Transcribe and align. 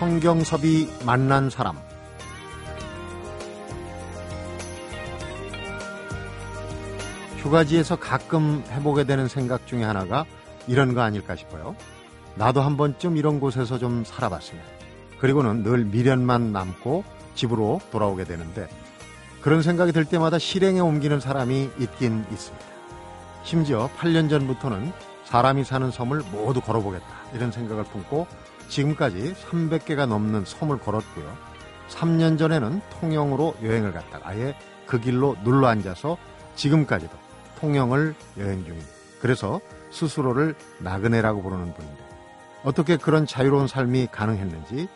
성경섭이 0.00 0.88
만난 1.04 1.50
사람 1.50 1.76
휴가지에서 7.36 7.96
가끔 7.96 8.64
해보게 8.70 9.04
되는 9.04 9.28
생각 9.28 9.66
중에 9.66 9.84
하나가 9.84 10.24
이런 10.66 10.94
거 10.94 11.02
아닐까 11.02 11.36
싶어요. 11.36 11.76
나도 12.34 12.62
한 12.62 12.78
번쯤 12.78 13.18
이런 13.18 13.40
곳에서 13.40 13.76
좀 13.76 14.02
살아봤으면. 14.06 14.64
그리고는 15.18 15.62
늘 15.64 15.84
미련만 15.84 16.50
남고 16.50 17.04
집으로 17.34 17.82
돌아오게 17.92 18.24
되는데 18.24 18.70
그런 19.42 19.60
생각이 19.60 19.92
들 19.92 20.06
때마다 20.06 20.38
실행에 20.38 20.80
옮기는 20.80 21.20
사람이 21.20 21.72
있긴 21.78 22.24
있습니다. 22.32 22.66
심지어 23.44 23.90
8년 23.98 24.30
전부터는 24.30 24.94
사람이 25.24 25.64
사는 25.64 25.90
섬을 25.90 26.22
모두 26.32 26.62
걸어보겠다 26.62 27.04
이런 27.34 27.52
생각을 27.52 27.84
품고 27.84 28.26
지금까지 28.70 29.34
300개가 29.34 30.06
넘는 30.06 30.44
섬을 30.46 30.78
걸었고요. 30.78 31.36
3년 31.88 32.38
전에는 32.38 32.80
통영으로 33.00 33.54
여행을 33.62 33.92
갔다가 33.92 34.28
아예 34.28 34.54
그 34.86 34.98
길로 35.00 35.36
눌러 35.44 35.66
앉아서 35.66 36.16
지금까지도 36.54 37.12
통영을 37.58 38.14
여행 38.38 38.64
중입니다. 38.64 38.88
그래서 39.20 39.60
스스로를 39.90 40.54
나그네라고 40.78 41.42
부르는 41.42 41.74
분인데 41.74 42.10
어떻게 42.62 42.96
그런 42.96 43.26
자유로운 43.26 43.66
삶이 43.66 44.08
가능했는지 44.10 44.88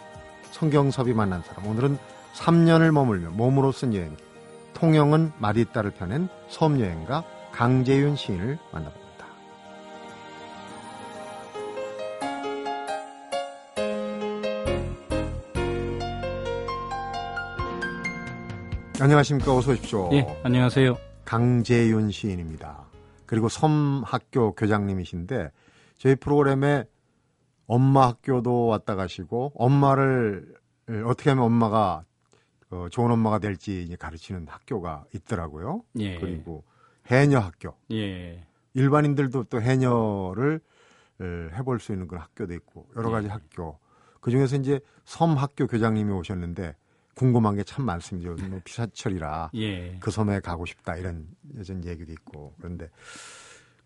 성경섭이 0.53 1.13
만난 1.13 1.43
사람 1.43 1.67
오늘은 1.67 1.99
3년을 2.35 2.91
머물며 2.93 3.31
몸으로 3.31 3.73
쓴 3.73 3.95
여행 3.95 4.17
통영은 4.75 5.33
마디따를 5.39 5.93
펴낸 5.93 6.29
섬여행가 6.49 7.25
강재윤 7.53 8.17
시인을 8.17 8.59
만나봅니다. 8.73 9.04
안녕하십니까 19.01 19.55
어서 19.57 19.73
오십시오. 19.73 20.09
예, 20.13 20.25
안녕하세요. 20.45 20.97
강재윤 21.25 22.13
시인입니다. 22.13 22.85
그리고 23.27 23.49
섬학교 23.49 24.53
교장님이신데 24.53 25.51
저희 25.99 26.15
프로그램에 26.15 26.85
엄마 27.67 28.07
학교도 28.07 28.67
왔다 28.67 28.95
가시고 28.95 29.53
엄마를 29.57 30.55
어떻게 31.07 31.31
하면 31.31 31.45
엄마가 31.45 32.05
어, 32.71 32.87
좋은 32.91 33.11
엄마가 33.11 33.41
될지 33.41 33.97
가르치는 33.99 34.47
학교가 34.49 35.05
있더라고요. 35.13 35.83
예. 35.99 36.19
그리고 36.21 36.63
해녀 37.07 37.41
학교. 37.41 37.77
예. 37.91 38.47
일반인들도 38.75 39.45
또 39.45 39.61
해녀를 39.61 40.61
해볼 41.21 41.81
수 41.81 41.93
있는 41.93 42.07
그런 42.07 42.23
학교도 42.23 42.55
있고 42.55 42.87
여러 42.97 43.11
가지 43.11 43.27
예. 43.27 43.31
학교. 43.33 43.79
그 44.21 44.31
중에서 44.31 44.57
이제 44.57 44.81
섬 45.05 45.37
학교 45.37 45.67
교장님이 45.67 46.13
오셨는데 46.13 46.77
궁금한 47.15 47.57
게 47.57 47.65
참 47.65 47.85
많습니다. 47.87 48.31
요즘 48.31 48.51
뭐 48.51 48.61
피사철이라 48.65 49.51
예. 49.57 49.97
그 50.01 50.11
섬에 50.11 50.41
가고 50.41 50.67
싶다 50.67 50.97
이런 50.97 51.27
여전 51.57 51.85
얘기도 51.85 52.13
있고 52.13 52.55
그런데 52.59 52.91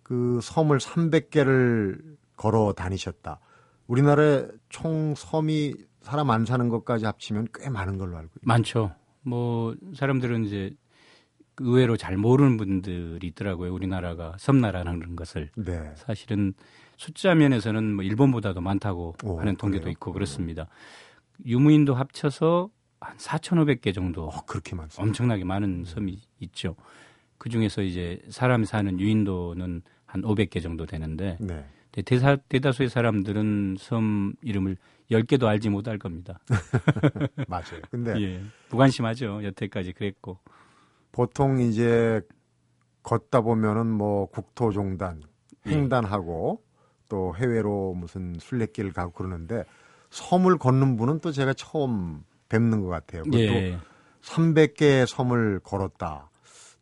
그 0.03 0.41
섬을 0.43 0.79
300개를 0.79 2.17
걸어 2.37 2.73
다니셨다. 2.73 3.41
우리나라에 3.87 4.47
총 4.69 5.15
섬이 5.17 5.75
사람 6.03 6.31
안 6.31 6.45
사는 6.45 6.69
것까지 6.69 7.05
합치면 7.05 7.49
꽤 7.55 7.69
많은 7.69 7.99
걸로 7.99 8.17
알고 8.17 8.29
있어요. 8.37 8.41
많죠. 8.43 8.95
뭐 9.23 9.75
사람들은 9.95 10.45
이제 10.45 10.71
의외로 11.59 11.97
잘 11.97 12.17
모르는 12.17 12.57
분들이 12.57 13.27
있더라고요. 13.27 13.73
우리나라가 13.75 14.35
섬나라라는 14.39 15.17
것을. 15.17 15.51
네. 15.57 15.93
사실은 15.97 16.55
숫자 16.97 17.35
면에서는 17.35 17.95
뭐 17.95 18.05
일본보다도 18.05 18.61
많다고 18.61 19.17
오, 19.25 19.41
하는 19.41 19.57
통계도 19.57 19.83
그래요? 19.85 19.93
있고 19.93 20.13
그렇습니다. 20.13 20.69
유무인도 21.45 21.95
합쳐서 21.95 22.71
한 23.01 23.17
4,500개 23.17 23.95
정도. 23.95 24.29
어, 24.29 24.45
그렇게 24.47 24.75
많습니다. 24.75 25.03
엄청나게 25.03 25.45
많은 25.45 25.85
섬이 25.85 26.19
있죠. 26.41 26.77
그 27.39 27.49
중에서 27.49 27.83
이제 27.83 28.21
사람이 28.29 28.67
사는 28.67 28.99
유인도는 28.99 29.83
한 30.05 30.23
500개 30.23 30.63
정도 30.63 30.87
되는데 30.87 31.37
네. 31.41 31.65
대사, 32.05 32.37
대다수의 32.37 32.89
사람들은 32.89 33.77
섬 33.79 34.35
이름을 34.43 34.77
10개도 35.11 35.47
알지 35.47 35.71
못할 35.71 35.99
겁니다. 35.99 36.39
맞아요. 37.49 37.81
근데 37.91 38.21
예, 38.21 38.43
무관심하죠. 38.71 39.43
여태까지 39.45 39.93
그랬고. 39.93 40.39
보통 41.13 41.61
이제 41.61 42.21
걷다 43.03 43.41
보면은 43.41 43.87
뭐 43.87 44.27
국토종단 44.27 45.23
예. 45.67 45.71
횡단하고 45.71 46.61
예. 46.61 46.69
또 47.09 47.35
해외로 47.37 47.95
무슨 47.95 48.37
순례길 48.39 48.93
가고 48.93 49.13
그러는데 49.13 49.65
섬을 50.11 50.59
걷는 50.59 50.97
분은 50.97 51.21
또 51.21 51.33
제가 51.33 51.55
처음 51.55 52.23
뵙는 52.49 52.83
것 52.83 52.89
같아요. 52.89 53.23
그것도 53.25 53.43
예. 53.43 53.79
300개의 54.23 55.07
섬을 55.07 55.61
걸었다. 55.61 56.31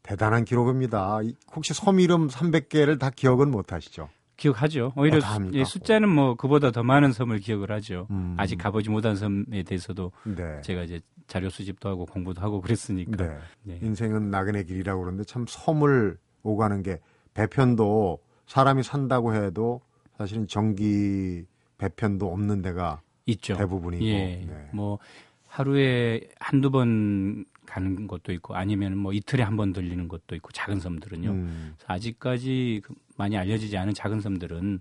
대단한 0.02 0.44
기록입니다. 0.44 1.18
혹시 1.54 1.74
섬 1.74 1.98
이름 2.00 2.28
300개를 2.28 2.98
다 2.98 3.10
기억은 3.10 3.50
못 3.50 3.72
하시죠? 3.72 4.08
기억하죠. 4.36 4.92
오히려 4.96 5.18
아, 5.24 5.38
예, 5.52 5.64
숫자는 5.64 6.08
뭐 6.08 6.34
그보다 6.34 6.70
더 6.70 6.82
많은 6.82 7.12
섬을 7.12 7.38
기억을 7.38 7.72
하죠. 7.72 8.06
음. 8.10 8.36
아직 8.38 8.56
가보지 8.56 8.90
못한 8.90 9.16
섬에 9.16 9.62
대해서도 9.64 10.12
네. 10.24 10.60
제가 10.62 10.82
이제 10.82 11.00
자료 11.26 11.48
수집도 11.48 11.88
하고 11.88 12.06
공부도 12.06 12.40
하고 12.40 12.60
그랬으니까. 12.60 13.24
네. 13.24 13.38
네. 13.62 13.78
인생은 13.82 14.30
나그네 14.30 14.64
길이라고 14.64 15.00
그러는데 15.00 15.24
참 15.24 15.46
섬을 15.48 16.18
오가는 16.42 16.82
게 16.82 17.00
배편도 17.34 18.20
사람이 18.46 18.82
산다고 18.82 19.34
해도 19.34 19.80
사실은 20.18 20.46
전기 20.46 21.44
배편도 21.78 22.30
없는 22.30 22.62
데가 22.62 23.00
있죠. 23.26 23.56
대부분이고. 23.56 24.04
예. 24.04 24.44
네. 24.46 24.70
뭐 24.72 24.98
하루에 25.46 26.20
한두 26.38 26.70
번 26.70 27.44
가는 27.66 28.06
것도 28.06 28.32
있고 28.32 28.54
아니면 28.54 28.96
뭐 28.96 29.12
이틀에 29.12 29.42
한 29.42 29.56
번 29.56 29.72
들리는 29.72 30.06
것도 30.08 30.34
있고 30.36 30.50
작은 30.52 30.80
섬들은요. 30.80 31.30
음. 31.30 31.74
아직까지 31.86 32.82
그 32.84 32.94
많이 33.16 33.36
알려지지 33.36 33.76
않은 33.76 33.94
작은 33.94 34.20
섬들은 34.20 34.80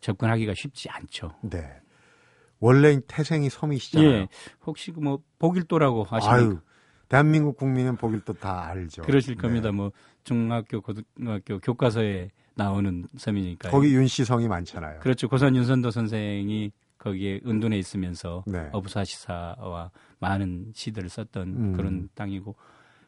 접근하기가 0.00 0.52
쉽지 0.56 0.88
않죠. 0.90 1.32
네. 1.42 1.60
원래 2.58 2.98
태생이 3.06 3.50
섬이시잖아요. 3.50 4.08
예. 4.10 4.28
혹시 4.64 4.92
그뭐 4.92 5.20
복일도라고 5.38 6.04
하시는 6.04 6.60
대한민국 7.08 7.56
국민은 7.56 7.96
복일도 7.96 8.34
다 8.34 8.66
알죠. 8.68 9.02
그러실 9.02 9.34
네. 9.36 9.42
겁니다. 9.42 9.70
뭐 9.72 9.92
중학교 10.24 10.80
고등학교 10.80 11.58
교과서에 11.58 12.30
나오는 12.54 13.06
섬이니까. 13.18 13.70
거기 13.70 13.94
윤씨성이 13.94 14.48
많잖아요. 14.48 15.00
그렇죠. 15.00 15.28
고선 15.28 15.54
윤선도 15.54 15.90
선생이 15.90 16.72
거기에 17.06 17.40
은둔에 17.46 17.78
있으면서 17.78 18.42
네. 18.46 18.68
어부사시사와 18.72 19.90
많은 20.18 20.72
시들을 20.74 21.08
썼던 21.08 21.48
음. 21.48 21.72
그런 21.76 22.08
땅이고 22.14 22.56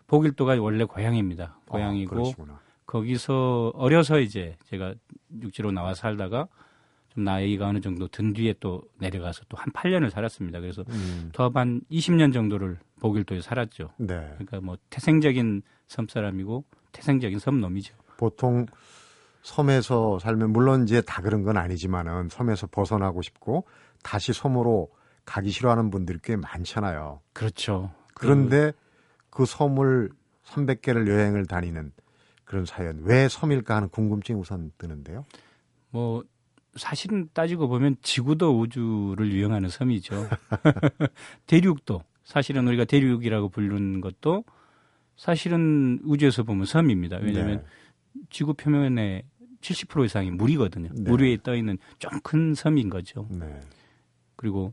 복일도가 0.07 0.61
원래 0.61 0.85
고향입니다. 0.85 1.59
고향이고 1.67 2.33
아, 2.49 2.61
거기서 2.87 3.73
어려서 3.75 4.21
이제 4.21 4.57
제가 4.67 4.95
육지로 5.43 5.73
나와 5.73 5.95
살다가 5.95 6.47
좀 7.13 7.25
나이가 7.25 7.67
어느 7.67 7.81
정도 7.81 8.07
든 8.07 8.33
뒤에 8.33 8.55
또 8.61 8.83
내려가서 8.99 9.43
또 9.49 9.57
한 9.57 9.73
8년을 9.73 10.11
살았습니다. 10.11 10.61
그래서 10.61 10.85
음. 10.91 11.31
더한 11.33 11.81
20년 11.91 12.33
정도를 12.33 12.79
복일도에 13.01 13.41
살았죠. 13.41 13.91
네. 13.99 14.15
그러니까 14.35 14.61
뭐 14.61 14.79
태생적인 14.91 15.63
섬 15.89 16.07
사람이고 16.07 16.65
태생적인 16.93 17.39
섬놈이죠. 17.41 17.95
보통 18.17 18.67
섬에서 19.43 20.19
살면 20.19 20.51
물론 20.51 20.83
이제 20.85 21.01
다 21.01 21.23
그런 21.23 21.43
건 21.43 21.57
아니지만은 21.57 22.29
섬에서 22.29 22.67
벗어나고 22.67 23.23
싶고 23.23 23.65
다시 24.03 24.33
섬으로 24.33 24.91
가기 25.25 25.51
싫어하는 25.51 25.91
분들이 25.91 26.19
꽤 26.23 26.37
많잖아요. 26.37 27.21
그렇죠. 27.33 27.91
그런데 28.15 28.73
그, 29.31 29.39
그 29.39 29.47
섬을 29.47 30.11
300개를 30.45 31.09
여행을 31.09 31.47
다니는 31.47 31.93
그런 32.45 32.65
사연 32.65 33.01
왜 33.03 33.29
섬일까 33.29 33.77
하는 33.77 33.89
궁금증이 33.91 34.41
우선 34.41 34.73
드는데요. 34.79 35.27
뭐 35.91 36.25
사실은 36.77 37.29
따지고 37.35 37.69
보면 37.69 37.97
지구도 38.03 38.59
우주를 38.59 39.31
유영하는 39.33 39.69
섬이죠. 39.69 40.29
대륙도 41.47 42.03
사실은 42.25 42.67
우리가 42.69 42.85
대륙이라고 42.85 43.49
부르는 43.51 44.01
것도 44.01 44.45
사실은 45.17 45.99
우주에서 46.05 46.43
보면 46.45 46.65
섬입니다. 46.67 47.19
왜냐하면 47.19 47.59
네. 47.59 48.21
지구 48.31 48.55
표면에 48.55 49.25
70% 49.61 50.05
이상이 50.07 50.31
물이거든요. 50.31 50.91
네. 50.95 51.11
물 51.11 51.23
위에 51.23 51.39
떠 51.43 51.55
있는 51.57 51.79
좀 51.99 52.11
큰 52.23 52.55
섬인 52.55 52.89
거죠. 52.91 53.27
네. 53.31 53.61
그리고 54.39 54.73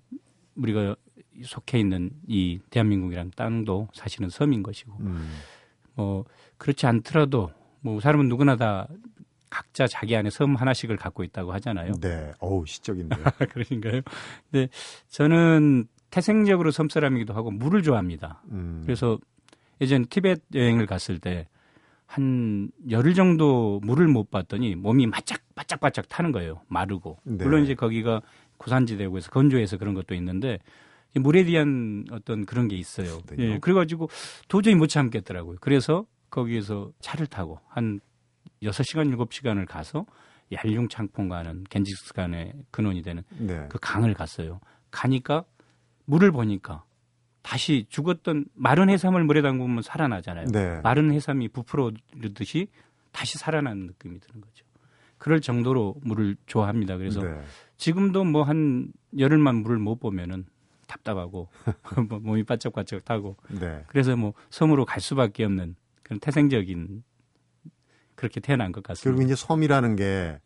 우리가 0.56 0.96
속해 1.44 1.80
있는 1.80 2.12
이 2.28 2.60
대한민국이란 2.70 3.32
땅도 3.36 3.90
사실은 3.94 4.30
섬인 4.30 4.64
것이고, 4.64 4.94
음. 5.02 5.38
뭐 5.96 6.24
그렇지 6.58 6.86
않더라도 6.86 7.52
뭐 7.82 8.00
사람은 8.00 8.30
누구나 8.30 8.56
다 8.56 8.88
각자 9.50 9.88
자기 9.88 10.16
안에 10.16 10.30
섬 10.30 10.56
하나씩을 10.56 10.96
갖고 10.98 11.24
있다고 11.24 11.52
하잖아요. 11.54 11.94
네, 12.00 12.32
어우 12.40 12.66
시적인데. 12.66 13.16
그러신가요? 13.52 14.02
근데 14.52 14.70
저는 15.10 15.88
태생적으로 16.12 16.72
섬 16.72 16.88
사람이기도 16.88 17.34
하고 17.34 17.52
물을 17.52 17.82
좋아합니다. 17.82 18.44
음. 18.52 18.82
그래서 18.86 19.18
예전 19.82 20.06
티벳 20.06 20.42
여행을 20.54 20.86
갔을 20.86 21.20
때 21.20 21.48
한 22.08 22.70
열흘 22.90 23.14
정도 23.14 23.80
물을 23.84 24.08
못 24.08 24.30
봤더니 24.30 24.76
몸이 24.76 25.10
바짝 25.10 25.42
바짝 25.56 25.80
바짝 25.80 26.08
타는 26.08 26.32
거예요. 26.32 26.62
마르고. 26.68 27.20
네. 27.24 27.44
물론 27.44 27.64
이제 27.64 27.74
거기가 27.74 28.22
고산지대고 28.58 29.18
해서 29.18 29.30
건조해서 29.30 29.78
그런 29.78 29.94
것도 29.94 30.16
있는데 30.16 30.60
물에 31.16 31.46
대한 31.46 32.06
어떤 32.12 32.46
그런 32.46 32.68
게 32.68 32.76
있어요. 32.76 33.22
예, 33.38 33.58
그래가지고 33.60 34.10
도저히 34.48 34.76
못 34.76 34.88
참겠더라고요. 34.88 35.58
그래서 35.62 36.06
거기에서 36.30 36.92
차를 37.00 37.28
타고 37.28 37.60
한 37.68 38.00
6시간, 38.62 39.16
7시간을 39.16 39.66
가서 39.66 40.06
얄륭 40.52 40.90
창풍가는 40.90 41.64
겐지스간의 41.70 42.54
근원이 42.72 43.02
되는 43.02 43.24
네. 43.38 43.66
그 43.70 43.80
강을 43.82 44.14
갔어요. 44.14 44.60
가니까 44.92 45.46
물을 46.06 46.32
보니까 46.32 46.84
다시 47.42 47.86
죽었던 47.90 48.46
마른 48.54 48.90
해삼을 48.90 49.24
물에 49.24 49.42
담그면 49.42 49.84
살아나잖아요. 49.84 50.48
네. 50.48 50.82
마른 50.82 51.12
해삼이 51.12 51.50
부풀어듯이 51.50 52.68
다시 53.12 53.38
살아나는 53.38 53.88
느낌이 53.88 54.20
드는 54.20 54.42
거죠. 54.42 54.65
그럴 55.26 55.42
정도로 55.42 55.96
물을 56.04 56.38
좋아합니다. 56.46 56.98
그래서 56.98 57.24
네. 57.24 57.42
지금도 57.78 58.26
뭐 58.26 58.44
한 58.44 58.90
열흘만 59.18 59.56
물을 59.56 59.80
못 59.80 60.00
보면은 60.00 60.46
답답하고 60.86 61.48
뭐 62.08 62.20
몸이 62.20 62.44
바짝바짝 62.44 63.04
타고 63.04 63.36
네. 63.50 63.84
그래서 63.88 64.16
뭐 64.16 64.36
섬으로 64.52 64.86
갈 64.86 65.02
수밖에 65.02 65.44
없는 65.46 65.78
그런 66.04 66.20
태생적인 66.20 67.02
그렇게 68.14 68.40
태어난 68.40 68.72
것 68.72 68.84
같습니다. 68.84 69.18
그리고 69.18 69.26
이제 69.26 69.36
섬이라는 69.36 69.96
게 69.96 70.40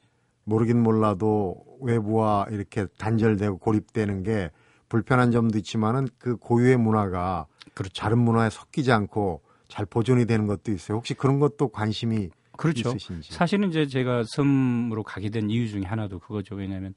모르긴 0.46 0.82
몰라도 0.82 1.58
외부와 1.82 2.48
이렇게 2.50 2.86
단절되고 2.98 3.58
고립되는 3.58 4.24
게 4.24 4.50
불편한 4.88 5.34
점도 5.34 5.58
있지만은 5.58 6.08
그 6.18 6.38
고유의 6.38 6.78
문화가 6.78 7.48
그렇죠. 7.74 8.02
다른 8.02 8.20
문화에 8.20 8.50
섞이지 8.50 8.94
않고 8.94 9.42
잘 9.68 9.86
보존이 9.86 10.26
되는 10.26 10.48
것도 10.48 10.72
있어요. 10.72 10.96
혹시 11.00 11.16
그런 11.16 11.42
것도 11.42 11.68
관심이 11.68 12.30
그렇죠. 12.60 12.90
있으신지? 12.90 13.32
사실은 13.32 13.70
이제 13.70 13.86
제가 13.86 14.24
섬으로 14.28 15.04
가게 15.04 15.30
된 15.30 15.50
이유 15.50 15.70
중에 15.70 15.84
하나도 15.84 16.20
그거죠. 16.20 16.56
왜냐하면 16.56 16.94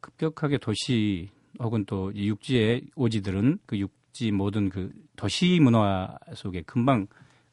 급격하게 0.00 0.58
도시 0.58 1.28
혹은 1.58 1.84
또 1.86 2.14
육지의 2.14 2.82
오지들은 2.94 3.58
그 3.66 3.78
육지 3.78 4.30
모든 4.30 4.68
그 4.68 4.92
도시 5.16 5.58
문화 5.60 6.16
속에 6.34 6.62
금방 6.62 7.08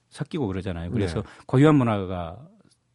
섞이고 0.09 0.45
그러잖아요. 0.45 0.91
그래서 0.91 1.21
네. 1.21 1.29
고유한 1.47 1.75
문화가 1.75 2.47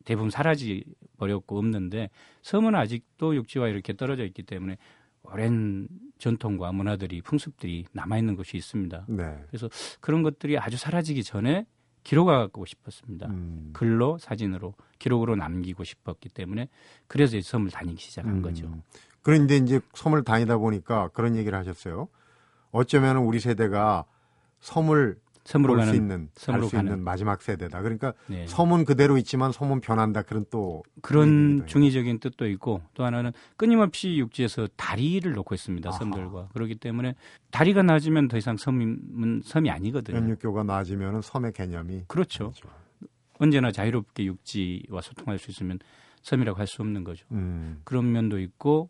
대부분 0.05 0.31
사라지 0.31 0.85
버렸고 1.17 1.59
없는데 1.59 2.11
섬은 2.43 2.77
아직도 2.77 3.35
육지와 3.35 3.69
이렇게 3.69 3.93
떨어져 3.95 4.25
있기 4.25 4.45
때문에 4.45 4.77
오랜 5.23 5.89
전통과 6.19 6.71
문화들이 6.71 7.23
풍습들이 7.23 7.87
남아 7.93 8.19
있는 8.19 8.37
것이 8.37 8.57
있습니다. 8.57 9.07
네. 9.09 9.37
그런 10.01 10.23
것들이 10.23 10.59
아주 10.59 10.77
사라지기 10.77 11.25
전에 11.25 11.67
기록하고 12.05 12.67
싶었습니다. 12.67 13.27
음. 13.27 13.71
글로 13.73 14.19
사진으로 14.19 14.75
기록으로 14.99 15.37
남기고 15.37 15.85
싶었기 15.85 16.29
때문에 16.29 16.69
그래서 17.09 17.41
섬을 17.41 17.71
다니기 17.71 18.01
시작한 18.01 18.37
음. 18.37 18.43
거죠. 18.43 18.71
그런데 19.23 19.57
이제 19.57 19.81
섬을 19.95 20.23
다니다 20.23 20.59
보니까 20.59 21.09
그런 21.09 21.35
얘기를 21.35 21.59
하셨어요. 21.59 22.09
어쩌면 22.71 23.17
우리 23.17 23.41
세대가 23.41 24.05
섬을 24.61 25.19
섬으로 25.45 25.75
볼수 25.75 25.87
가는 25.87 26.01
있는 26.01 26.29
섬으로 26.35 26.63
갈수 26.63 26.77
가는. 26.77 26.93
있는 26.93 27.05
마지막 27.05 27.43
세대다. 27.43 27.83
그러니까 27.83 28.15
네. 28.29 28.47
섬은 28.47 28.85
그대로 28.87 29.19
있지만 29.19 29.53
섬은 29.53 29.81
변한다. 29.83 30.23
그런 30.23 30.45
또 30.51 30.83
그런. 31.03 31.65
중의적인 31.67 32.19
뜻도 32.21 32.49
있고 32.49 32.81
또 32.95 33.05
하나는 33.05 33.33
끊임없이 33.57 34.17
육지에서 34.17 34.69
다리를 34.77 35.31
놓고 35.33 35.55
있습니다. 35.55 35.89
아하. 35.89 35.99
섬들과 35.99 36.49
그렇기 36.55 36.77
때문에 36.77 37.15
다리가 37.51 37.83
낮으면 37.83 38.29
더 38.29 38.39
이상 38.39 38.57
섬은 38.57 39.43
섬이 39.45 39.71
아니거든요. 39.71 40.17
연육교가 40.17 40.63
낮으면 40.65 41.21
섬의 41.23 41.53
개념이 41.53 42.05
그렇죠. 42.09 42.53
그렇죠. 42.53 42.69
언제나 43.39 43.71
자유롭게 43.71 44.25
육지와 44.25 45.01
소통할 45.03 45.39
수 45.39 45.51
있으면 45.51 45.79
섬이라고 46.23 46.59
할 46.59 46.67
수 46.67 46.81
없는 46.81 47.05
거죠. 47.05 47.27
음, 47.33 47.81
그런 47.85 48.11
면도 48.13 48.39
있고 48.41 48.89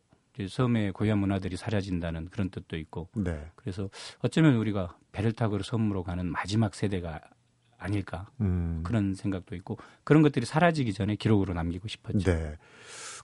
섬의 0.49 0.93
고유한 0.93 1.19
문화들이 1.19 1.57
사라진다는 1.57 2.29
그런 2.31 2.51
뜻도 2.51 2.77
있고 2.77 3.09
네. 3.17 3.47
그래서 3.57 3.89
어쩌면 4.21 4.55
우리가 4.57 4.97
배를 5.15 5.33
타고 5.33 5.63
섬으로 5.63 6.03
가는 6.03 6.27
마지막 6.27 6.75
세대가 6.75 7.21
아닐까 7.79 8.27
음, 8.41 8.83
그런 8.85 9.15
생각도 9.15 9.55
있고 9.55 9.79
그런 10.03 10.23
것들이 10.23 10.45
사라지기 10.45 10.93
전에 10.93 11.15
기록으로 11.15 11.55
남기고 11.55 11.87
싶었죠. 11.87 12.19
네. 12.19 12.57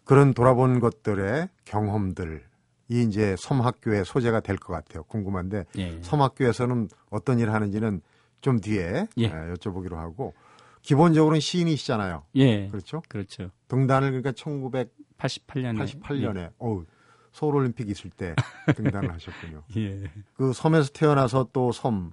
그런 0.04 0.32
돌아본 0.32 0.78
것들의 0.80 1.48
경험들이 1.64 2.40
이제 2.88 3.34
섬학교의 3.38 4.04
소재가 4.04 4.40
될 4.40 4.56
것 4.56 4.72
같아요. 4.72 5.02
궁금한데 5.04 5.64
예. 5.78 6.00
섬학교에서는 6.02 6.88
어떤 7.10 7.38
일을 7.38 7.52
하는지는 7.52 8.02
좀 8.40 8.60
뒤에 8.60 9.06
예. 9.18 9.24
에, 9.24 9.30
여쭤보기로 9.30 9.94
하고 9.94 10.34
기본적으로는 10.82 11.40
시인이시잖아요. 11.40 12.24
예. 12.36 12.68
그렇죠? 12.68 13.02
그렇죠. 13.08 13.50
등단을 13.68 14.10
그러니까 14.22 14.32
1988년에 14.32 16.00
88년에 16.00 16.52
어우 16.58 16.84
서울올림픽 17.32 17.88
있을 17.90 18.10
때 18.10 18.34
등단을 18.76 19.12
하셨군요. 19.12 19.62
예. 19.76 20.10
그 20.36 20.52
섬에서 20.52 20.90
태어나서 20.92 21.48
또 21.52 21.70
섬 21.72 22.12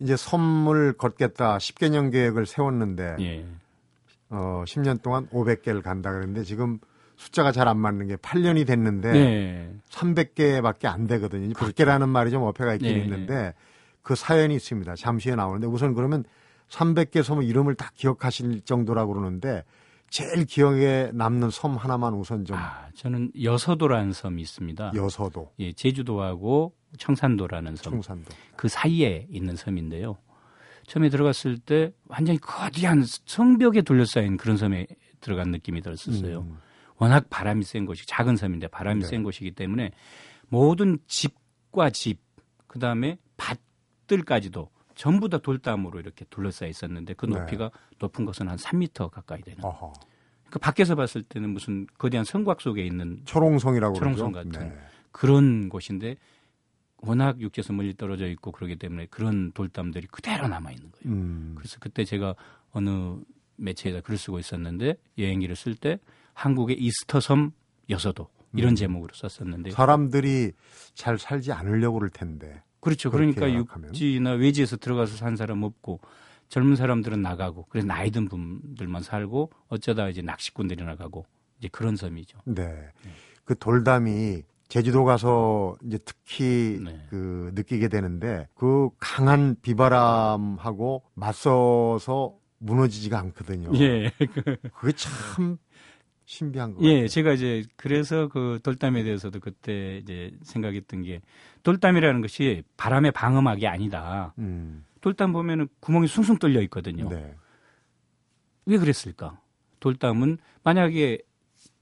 이제 0.00 0.16
섬을 0.16 0.92
걷겠다 0.94 1.58
10개년 1.58 2.12
계획을 2.12 2.46
세웠는데 2.46 3.16
예. 3.20 3.46
어 4.30 4.62
10년 4.66 5.02
동안 5.02 5.26
500개를 5.28 5.82
간다 5.82 6.12
그랬는데 6.12 6.44
지금 6.44 6.78
숫자가 7.16 7.50
잘 7.50 7.66
안 7.66 7.78
맞는 7.78 8.06
게 8.06 8.16
8년이 8.16 8.64
됐는데 8.66 9.12
네. 9.12 9.72
300개밖에 9.90 10.86
안 10.86 11.06
되거든요. 11.08 11.46
이제 11.46 11.54
밖에라는 11.54 12.08
말이 12.08 12.30
좀 12.30 12.42
어폐가 12.44 12.74
있긴 12.74 12.94
네. 12.94 13.02
있는데 13.02 13.54
그 14.02 14.14
사연이 14.14 14.54
있습니다. 14.54 14.94
잠시 14.94 15.28
후에 15.30 15.36
나오는데 15.36 15.66
우선 15.66 15.94
그러면 15.94 16.24
300개 16.68 17.22
섬 17.24 17.42
이름을 17.42 17.74
다 17.74 17.90
기억하실 17.94 18.60
정도라고 18.60 19.14
그러는데 19.14 19.64
제일 20.10 20.44
기억에 20.46 21.10
남는 21.12 21.50
섬 21.50 21.76
하나만 21.76 22.14
우선 22.14 22.44
좀 22.44 22.56
아, 22.56 22.88
저는 22.94 23.32
여서도라는 23.40 24.12
섬이 24.12 24.40
있습니다. 24.40 24.92
여서도, 24.94 25.52
예, 25.58 25.72
제주도하고 25.72 26.74
청산도라는 26.96 27.76
섬. 27.76 27.94
청산도. 27.94 28.34
그 28.56 28.68
사이에 28.68 29.26
있는 29.30 29.56
섬인데요. 29.56 30.16
처음에 30.86 31.10
들어갔을 31.10 31.58
때 31.58 31.92
완전히 32.06 32.38
거대한 32.38 33.04
성벽에 33.04 33.82
둘러싸인 33.82 34.38
그런 34.38 34.56
섬에 34.56 34.86
들어간 35.20 35.50
느낌이 35.50 35.82
들었었어요. 35.82 36.40
음, 36.40 36.58
워낙 36.96 37.26
바람이 37.28 37.64
센 37.64 37.84
곳이 37.84 38.06
작은 38.06 38.36
섬인데 38.36 38.68
바람이 38.68 39.02
네. 39.02 39.06
센 39.06 39.22
곳이기 39.22 39.50
때문에 39.50 39.90
모든 40.48 40.98
집과 41.06 41.90
집, 41.90 42.20
그 42.66 42.78
다음에 42.78 43.18
밭들까지도 43.36 44.70
전부 44.98 45.28
다 45.28 45.38
돌담으로 45.38 46.00
이렇게 46.00 46.24
둘러싸여 46.24 46.68
있었는데 46.68 47.14
그 47.14 47.26
네. 47.26 47.38
높이가 47.38 47.70
높은 48.00 48.24
것은 48.24 48.48
한 48.48 48.58
3m 48.58 49.10
가까이 49.10 49.40
되는. 49.42 49.64
어허. 49.64 49.92
그 50.50 50.58
밖에서 50.58 50.96
봤을 50.96 51.22
때는 51.22 51.50
무슨 51.50 51.86
거대한 51.98 52.24
성곽 52.24 52.60
속에 52.60 52.84
있는 52.84 53.20
초롱성이라고 53.24 53.94
초롱성 53.94 54.32
그러죠. 54.32 54.50
같은. 54.50 54.68
네. 54.70 54.78
그런 55.12 55.68
곳인데 55.68 56.16
워낙 56.96 57.40
육지에서 57.40 57.72
멀리 57.72 57.94
떨어져 57.94 58.26
있고 58.26 58.50
그러기 58.50 58.74
때문에 58.74 59.06
그런 59.06 59.52
돌담들이 59.52 60.08
그대로 60.08 60.48
남아 60.48 60.72
있는 60.72 60.90
거예요. 60.90 61.14
음, 61.14 61.54
그래서 61.56 61.76
그때 61.78 62.04
제가 62.04 62.34
어느 62.72 63.18
매체에다 63.54 64.00
글을 64.00 64.18
쓰고 64.18 64.40
있었는데 64.40 64.96
여행기를 65.16 65.54
쓸 65.54 65.76
때 65.76 66.00
한국의 66.34 66.76
이스터 66.76 67.20
섬 67.20 67.52
여서도 67.88 68.28
이런 68.52 68.72
음. 68.72 68.74
제목으로 68.74 69.14
썼었는데 69.14 69.70
사람들이 69.70 70.52
잘 70.94 71.18
살지 71.18 71.52
않으려고 71.52 72.00
그럴 72.00 72.10
텐데. 72.10 72.62
그렇죠. 72.88 73.10
그러니까. 73.10 73.52
육지나 73.52 74.32
외지에서 74.32 74.76
들어가서 74.76 75.16
산 75.16 75.36
사람 75.36 75.62
없고 75.62 76.00
젊은 76.48 76.76
사람들은 76.76 77.20
나가고 77.20 77.66
그래서 77.68 77.86
나이 77.86 78.10
든 78.10 78.28
분들만 78.28 79.02
살고 79.02 79.50
어쩌다 79.68 80.08
이제 80.08 80.22
낚시꾼들이 80.22 80.82
나 80.82 80.96
가고 80.96 81.26
이제 81.58 81.68
그런 81.70 81.96
섬이죠. 81.96 82.38
네. 82.46 82.90
그 83.44 83.56
돌담이 83.56 84.42
제주도 84.68 85.04
가서 85.04 85.76
이제 85.84 85.98
특히 86.04 86.78
네. 86.82 87.06
그 87.08 87.50
느끼게 87.54 87.88
되는데 87.88 88.48
그 88.54 88.90
강한 88.98 89.56
비바람하고 89.62 91.02
맞서서 91.14 92.34
무너지지가 92.58 93.18
않거든요. 93.18 93.70
예. 93.78 94.12
그게 94.78 94.92
참 94.92 95.58
신비한 96.28 96.74
거 96.74 96.82
예, 96.82 96.88
같아요. 96.88 97.08
제가 97.08 97.32
이제 97.32 97.64
그래서 97.76 98.28
그 98.28 98.60
돌담에 98.62 99.02
대해서도 99.02 99.40
그때 99.40 99.96
이제 99.96 100.30
생각했던 100.42 101.02
게 101.02 101.22
돌담이라는 101.62 102.20
것이 102.20 102.64
바람에 102.76 103.12
방음하기 103.12 103.66
아니다. 103.66 104.34
음, 104.38 104.84
돌담 105.00 105.32
보면은 105.32 105.68
구멍이 105.80 106.06
숭숭 106.06 106.38
뚫려 106.38 106.60
있거든요. 106.64 107.08
네. 107.08 107.34
왜 108.66 108.76
그랬을까? 108.76 109.40
돌담은 109.80 110.36
만약에 110.64 111.18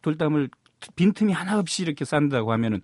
돌담을 0.02 0.48
빈틈이 0.94 1.32
하나 1.32 1.58
없이 1.58 1.82
이렇게 1.82 2.04
싼다고 2.04 2.52
하면은 2.52 2.82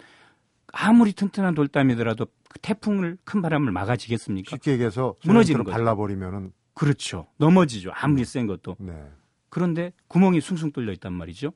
아무리 0.72 1.12
튼튼한 1.12 1.54
돌담이더라도 1.54 2.26
그 2.48 2.58
태풍을 2.58 3.18
큰 3.22 3.40
바람을 3.40 3.70
막아지겠습니까? 3.70 4.56
쉽게 4.56 4.72
얘기해서 4.72 5.14
무너지는 5.24 5.62
거죠. 5.62 5.76
발라버리면은 5.76 6.52
그렇죠. 6.74 7.28
넘어지죠. 7.36 7.92
아무리 7.94 8.24
센 8.24 8.48
것도. 8.48 8.74
네. 8.80 8.94
그런데 9.52 9.92
구멍이 10.08 10.40
숭숭 10.40 10.72
뚫려 10.72 10.92
있단 10.92 11.12
말이죠. 11.12 11.52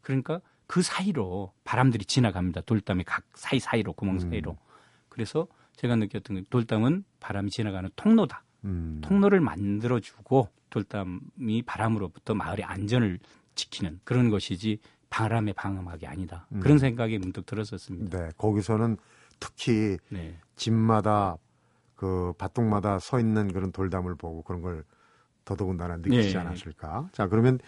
그러니까 0.00 0.40
그 0.66 0.80
사이로 0.80 1.52
바람들이 1.64 2.06
지나갑니다. 2.06 2.62
돌담의 2.62 3.04
각 3.04 3.24
사이 3.34 3.60
사이로 3.60 3.92
구멍 3.92 4.14
음. 4.14 4.20
사이로. 4.20 4.56
그래서 5.10 5.46
제가 5.76 5.96
느꼈던 5.96 6.36
게 6.36 6.42
돌담은 6.48 7.04
바람이 7.20 7.50
지나가는 7.50 7.90
통로다. 7.94 8.42
음. 8.64 9.02
통로를 9.04 9.40
만들어주고 9.40 10.48
돌담이 10.70 11.62
바람으로부터 11.66 12.32
마을의 12.32 12.64
안전을 12.64 13.18
지키는 13.54 14.00
그런 14.02 14.30
것이지 14.30 14.78
바람에 15.10 15.52
방음하기 15.52 16.06
아니다. 16.06 16.46
음. 16.52 16.60
그런 16.60 16.78
생각이 16.78 17.18
문득 17.18 17.44
들었었습니다. 17.44 18.18
네. 18.18 18.30
거기서는 18.38 18.96
특히 19.40 19.98
네. 20.08 20.38
집마다 20.54 21.36
그 21.96 22.32
밭동마다 22.38 22.98
서 22.98 23.20
있는 23.20 23.52
그런 23.52 23.72
돌담을 23.72 24.14
보고 24.14 24.40
그런 24.40 24.62
걸 24.62 24.84
더더군다나 25.46 25.96
느끼지 25.96 26.34
예. 26.34 26.38
않았을까? 26.38 27.08
자, 27.12 27.28
그러면 27.28 27.58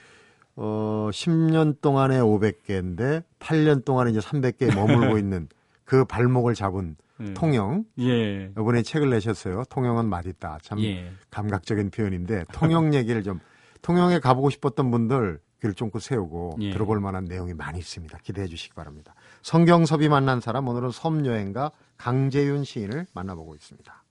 어 0.56 1.08
10년 1.12 1.80
동안에 1.80 2.18
500개인데 2.18 3.22
8년 3.38 3.84
동안에 3.86 4.10
이제 4.10 4.18
300개에 4.20 4.74
머물고 4.74 5.16
있는 5.16 5.48
그 5.84 6.04
발목을 6.04 6.54
잡은 6.54 6.96
예. 7.20 7.32
통영 7.32 7.84
예. 8.00 8.50
이번에 8.50 8.82
책을 8.82 9.08
내셨어요. 9.08 9.62
통영은 9.70 10.06
맛있다. 10.06 10.58
참 10.62 10.80
예. 10.80 11.10
감각적인 11.30 11.90
표현인데 11.90 12.44
통영 12.52 12.92
얘기를 12.94 13.22
좀 13.22 13.40
통영에 13.80 14.18
가보고 14.18 14.50
싶었던 14.50 14.90
분들 14.90 15.40
귀를 15.60 15.74
쫑긋 15.74 16.02
세우고 16.02 16.56
예. 16.60 16.70
들어볼 16.72 17.00
만한 17.00 17.24
내용이 17.24 17.54
많이 17.54 17.78
있습니다. 17.78 18.18
기대해 18.18 18.46
주시기 18.46 18.74
바랍니다. 18.74 19.14
성경섭이 19.42 20.08
만난 20.08 20.40
사람 20.40 20.68
오늘은 20.68 20.90
섬 20.90 21.24
여행가 21.24 21.70
강재윤 21.96 22.64
시인을 22.64 23.06
만나보고 23.14 23.54
있습니다. 23.54 24.04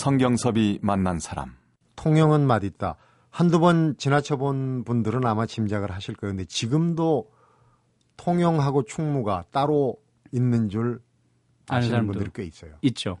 성경섭이 0.00 0.78
만난 0.80 1.18
사람. 1.18 1.54
통영은 1.96 2.46
맛있다. 2.46 2.96
한두 3.28 3.60
번 3.60 3.96
지나쳐 3.98 4.38
본 4.38 4.82
분들은 4.82 5.26
아마 5.26 5.44
짐작을 5.44 5.90
하실 5.90 6.14
거예요. 6.14 6.32
근데 6.32 6.46
지금도 6.46 7.30
통영하고 8.16 8.84
충무가 8.84 9.44
따로 9.50 9.96
있는 10.32 10.70
줄 10.70 11.00
아는 11.68 11.82
아시는 11.82 12.06
분들이 12.06 12.30
꽤 12.34 12.44
있어요. 12.44 12.76
있죠. 12.80 13.18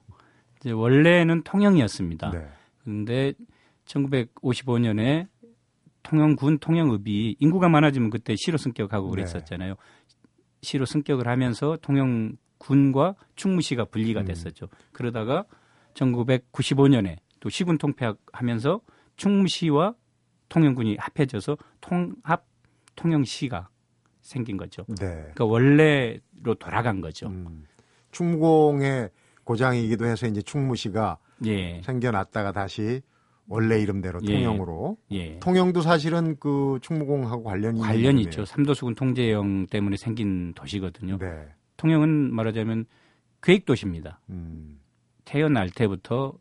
이제 0.58 0.70
원래는 0.70 1.42
통영이었습니다. 1.42 2.30
네. 2.30 2.48
근데 2.82 3.34
1955년에 3.84 5.28
통영군 6.02 6.60
통영읍이 6.60 7.36
인구가 7.40 7.68
많아지면 7.68 8.08
그때 8.08 8.34
시로 8.38 8.56
승격하고 8.56 9.04
네. 9.08 9.10
그랬었잖아요. 9.10 9.74
시로 10.62 10.86
승격을 10.86 11.28
하면서 11.28 11.76
통영군과 11.82 13.16
충무시가 13.36 13.84
분리가 13.84 14.20
음. 14.20 14.24
됐었죠. 14.24 14.68
그러다가 14.92 15.44
1995년에 15.94 17.16
또 17.40 17.48
시군 17.48 17.78
통폐하면서 17.78 18.80
충무시와 19.16 19.94
통영군이 20.48 20.96
합해져서 20.98 21.56
통합 21.80 22.44
통영시가 22.96 23.68
생긴 24.20 24.56
거죠. 24.56 24.84
네. 24.88 25.06
그러니까 25.06 25.44
원래로 25.44 26.54
돌아간 26.58 27.00
거죠. 27.00 27.28
음, 27.28 27.64
충무공의 28.12 29.10
고장이기도 29.44 30.06
해서 30.06 30.26
이제 30.26 30.42
충무시가 30.42 31.18
예. 31.46 31.80
생겨났다가 31.82 32.52
다시 32.52 33.00
원래 33.48 33.80
이름대로 33.80 34.20
예. 34.24 34.34
통영으로. 34.34 34.96
예. 35.12 35.38
통영도 35.40 35.80
사실은 35.80 36.36
그 36.38 36.78
충무공하고 36.82 37.42
관련이 37.42 37.80
이름이에요. 37.80 38.20
있죠. 38.28 38.44
삼도수군 38.44 38.94
통제령 38.94 39.66
때문에 39.66 39.96
생긴 39.96 40.52
도시거든요. 40.54 41.18
네. 41.18 41.48
통영은 41.76 42.32
말하자면 42.34 42.86
계획 43.42 43.64
도시입니다. 43.64 44.20
음, 44.28 44.79
태어날 45.30 45.70
때부터 45.70 46.34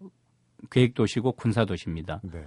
계획 0.72 0.96
도시고 0.96 1.34
군사 1.34 1.64
도시입니다. 1.64 2.22
네. 2.24 2.44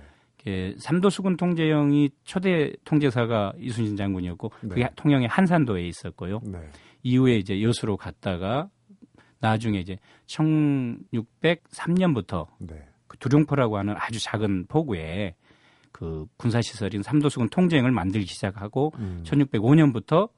예, 0.49 0.75
삼도수군 0.77 1.37
통제령이 1.37 2.11
초대 2.25 2.73
통제사가 2.85 3.53
이순신 3.59 3.95
장군이었고 3.95 4.51
네. 4.63 4.69
그게 4.69 4.89
통영의 4.97 5.29
한산도에 5.29 5.87
있었고요. 5.87 6.41
네. 6.45 6.59
이후에 7.05 7.37
이제 7.37 7.63
여수로 7.63 7.97
갔다가 7.97 8.69
나중에 9.39 9.79
이제 9.79 9.99
1603년부터 10.27 12.49
네. 12.59 12.85
그 13.07 13.17
두룡포라고 13.19 13.79
하는 13.79 13.95
아주 13.97 14.21
작은 14.21 14.67
포구에 14.67 15.37
그 15.93 16.27
군사시설인 16.39 17.05
삼도수군 17.05 17.51
통제령을 17.51 17.93
만들기 17.93 18.27
시작하고 18.27 18.91
음, 18.97 19.23
1605년부터 19.25 20.29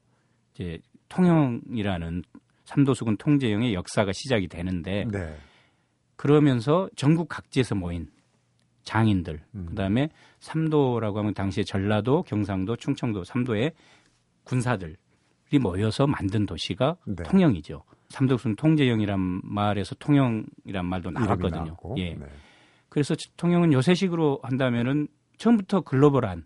이제 0.53 0.77
통영이라는 1.09 2.21
삼도수군 2.65 3.17
통제령의 3.17 3.73
역사가 3.73 4.11
시작이 4.13 4.47
되는데 4.47 5.05
네. 5.11 5.35
그러면서 6.15 6.89
전국 6.95 7.27
각지에서 7.29 7.75
모인 7.75 8.09
장인들 8.83 9.41
음. 9.55 9.65
그다음에 9.67 10.09
삼도라고 10.39 11.19
하면 11.19 11.33
당시에 11.33 11.63
전라도, 11.63 12.23
경상도, 12.23 12.75
충청도 12.75 13.23
삼도의 13.23 13.73
군사들이 14.43 14.95
모여서 15.61 16.07
만든 16.07 16.45
도시가 16.45 16.97
네. 17.05 17.23
통영이죠. 17.23 17.83
삼도수군 18.09 18.55
통제령이란 18.55 19.41
말에서 19.43 19.95
통영이란 19.95 20.85
말도 20.85 21.11
나왔거든요. 21.11 21.75
예. 21.97 22.13
네. 22.13 22.25
그래서 22.89 23.15
통영은 23.35 23.73
요새식으로 23.73 24.39
한다면은 24.43 25.07
처음부터 25.37 25.81
글로벌한 25.81 26.45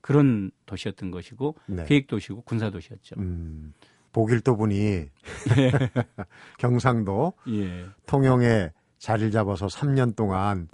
그런 0.00 0.50
도시였던 0.66 1.10
것이고 1.10 1.56
네. 1.66 1.84
계획 1.86 2.06
도시고 2.06 2.42
군사 2.42 2.70
도시였죠. 2.70 3.16
음, 3.18 3.74
보길도 4.12 4.56
분이 4.56 5.06
경상도 6.58 7.34
예. 7.48 7.84
통영에 8.06 8.70
자리를 8.98 9.30
잡아서 9.30 9.66
3년 9.66 10.16
동안 10.16 10.68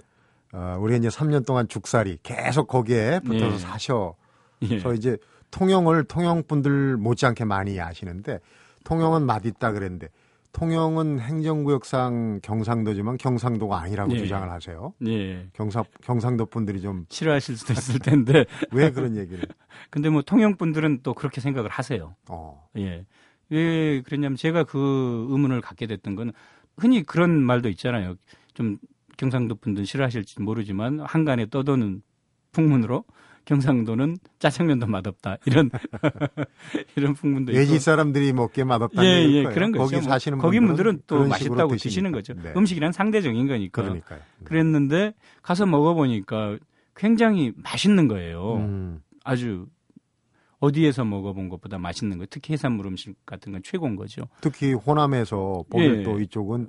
어, 0.53 0.77
우리가 0.79 0.97
이제 0.97 1.09
3년 1.09 1.45
동안 1.45 1.67
죽살이 1.67 2.19
계속 2.23 2.67
거기에 2.67 3.19
붙어서 3.25 3.55
예. 3.55 3.57
사셔. 3.57 4.15
예. 4.61 4.67
그래서 4.67 4.93
이제 4.93 5.17
통영을 5.51 6.03
통영 6.05 6.43
분들 6.43 6.97
못지않게 6.97 7.45
많이 7.45 7.79
아시는데 7.79 8.39
통영은 8.83 9.25
맛있다 9.25 9.71
그랬는데 9.71 10.09
통영은 10.53 11.19
행정구역상 11.19 12.39
경상도지만 12.41 13.17
경상도가 13.17 13.77
아니라고 13.81 14.13
예. 14.13 14.19
주장을 14.19 14.49
하세요. 14.49 14.93
예. 15.05 15.49
경상 15.51 15.83
경상도 16.01 16.45
분들이 16.45 16.79
좀왜 16.81 17.03
싫어하실 17.09 17.57
수도 17.57 17.73
있을 17.73 17.99
텐데. 17.99 18.45
그런 18.71 19.17
얘기를? 19.17 19.43
근데 19.91 20.07
뭐 20.07 20.21
통영 20.21 20.55
분들은 20.55 21.01
또 21.03 21.13
그렇게 21.13 21.41
생각을 21.41 21.69
하세요. 21.69 22.15
어, 22.29 22.65
예. 22.77 23.05
왜 23.49 24.01
그랬냐면 24.01 24.37
제가 24.37 24.63
그 24.63 25.27
의문을 25.29 25.59
갖게 25.59 25.87
됐던 25.87 26.15
건 26.15 26.31
흔히 26.77 27.03
그런 27.03 27.41
말도 27.41 27.69
있잖아요. 27.69 28.15
좀 28.53 28.77
경상도 29.17 29.55
분들은 29.55 29.85
싫어하실지 29.85 30.41
모르지만 30.41 30.99
한간에 30.99 31.45
떠도는 31.49 32.01
풍문으로 32.51 33.05
경상도는 33.45 34.17
짜장면도 34.39 34.87
맛없다. 34.87 35.37
이런 35.45 35.69
이런 36.95 37.13
풍문도 37.13 37.51
있고. 37.51 37.59
외지 37.59 37.79
사람들이 37.79 38.33
먹기에 38.33 38.63
맛없다는 38.63 39.07
예, 39.07 39.23
예, 39.23 39.43
거예요. 39.43 39.53
그런 39.53 39.71
거죠. 39.71 39.83
거기 39.83 39.95
뭐 39.97 40.01
사시는 40.01 40.37
거기 40.39 40.59
분들은 40.59 41.01
또 41.05 41.17
그런 41.19 41.37
식으로 41.37 41.55
맛있다고. 41.55 41.75
드시는 41.77 42.11
거죠. 42.11 42.33
네. 42.33 42.53
음식이란 42.57 42.91
상대적인 42.91 43.47
거니까. 43.47 43.81
그러니까요. 43.83 44.19
그랬는데 44.45 45.13
가서 45.43 45.65
먹어보니까 45.67 46.57
굉장히 46.95 47.53
맛있는 47.57 48.07
거예요. 48.07 48.55
음, 48.55 49.01
아주 49.23 49.67
어디에서 50.65 51.05
먹어본 51.05 51.49
것보다 51.49 51.77
맛있는 51.77 52.17
거예요. 52.17 52.27
특히 52.29 52.53
해산물 52.53 52.87
음식 52.87 53.15
같은 53.25 53.51
건 53.51 53.61
최고인 53.63 53.95
거죠. 53.95 54.27
특히 54.41 54.73
호남에서 54.73 55.63
보길도 55.69 56.19
예. 56.19 56.23
이쪽은 56.23 56.67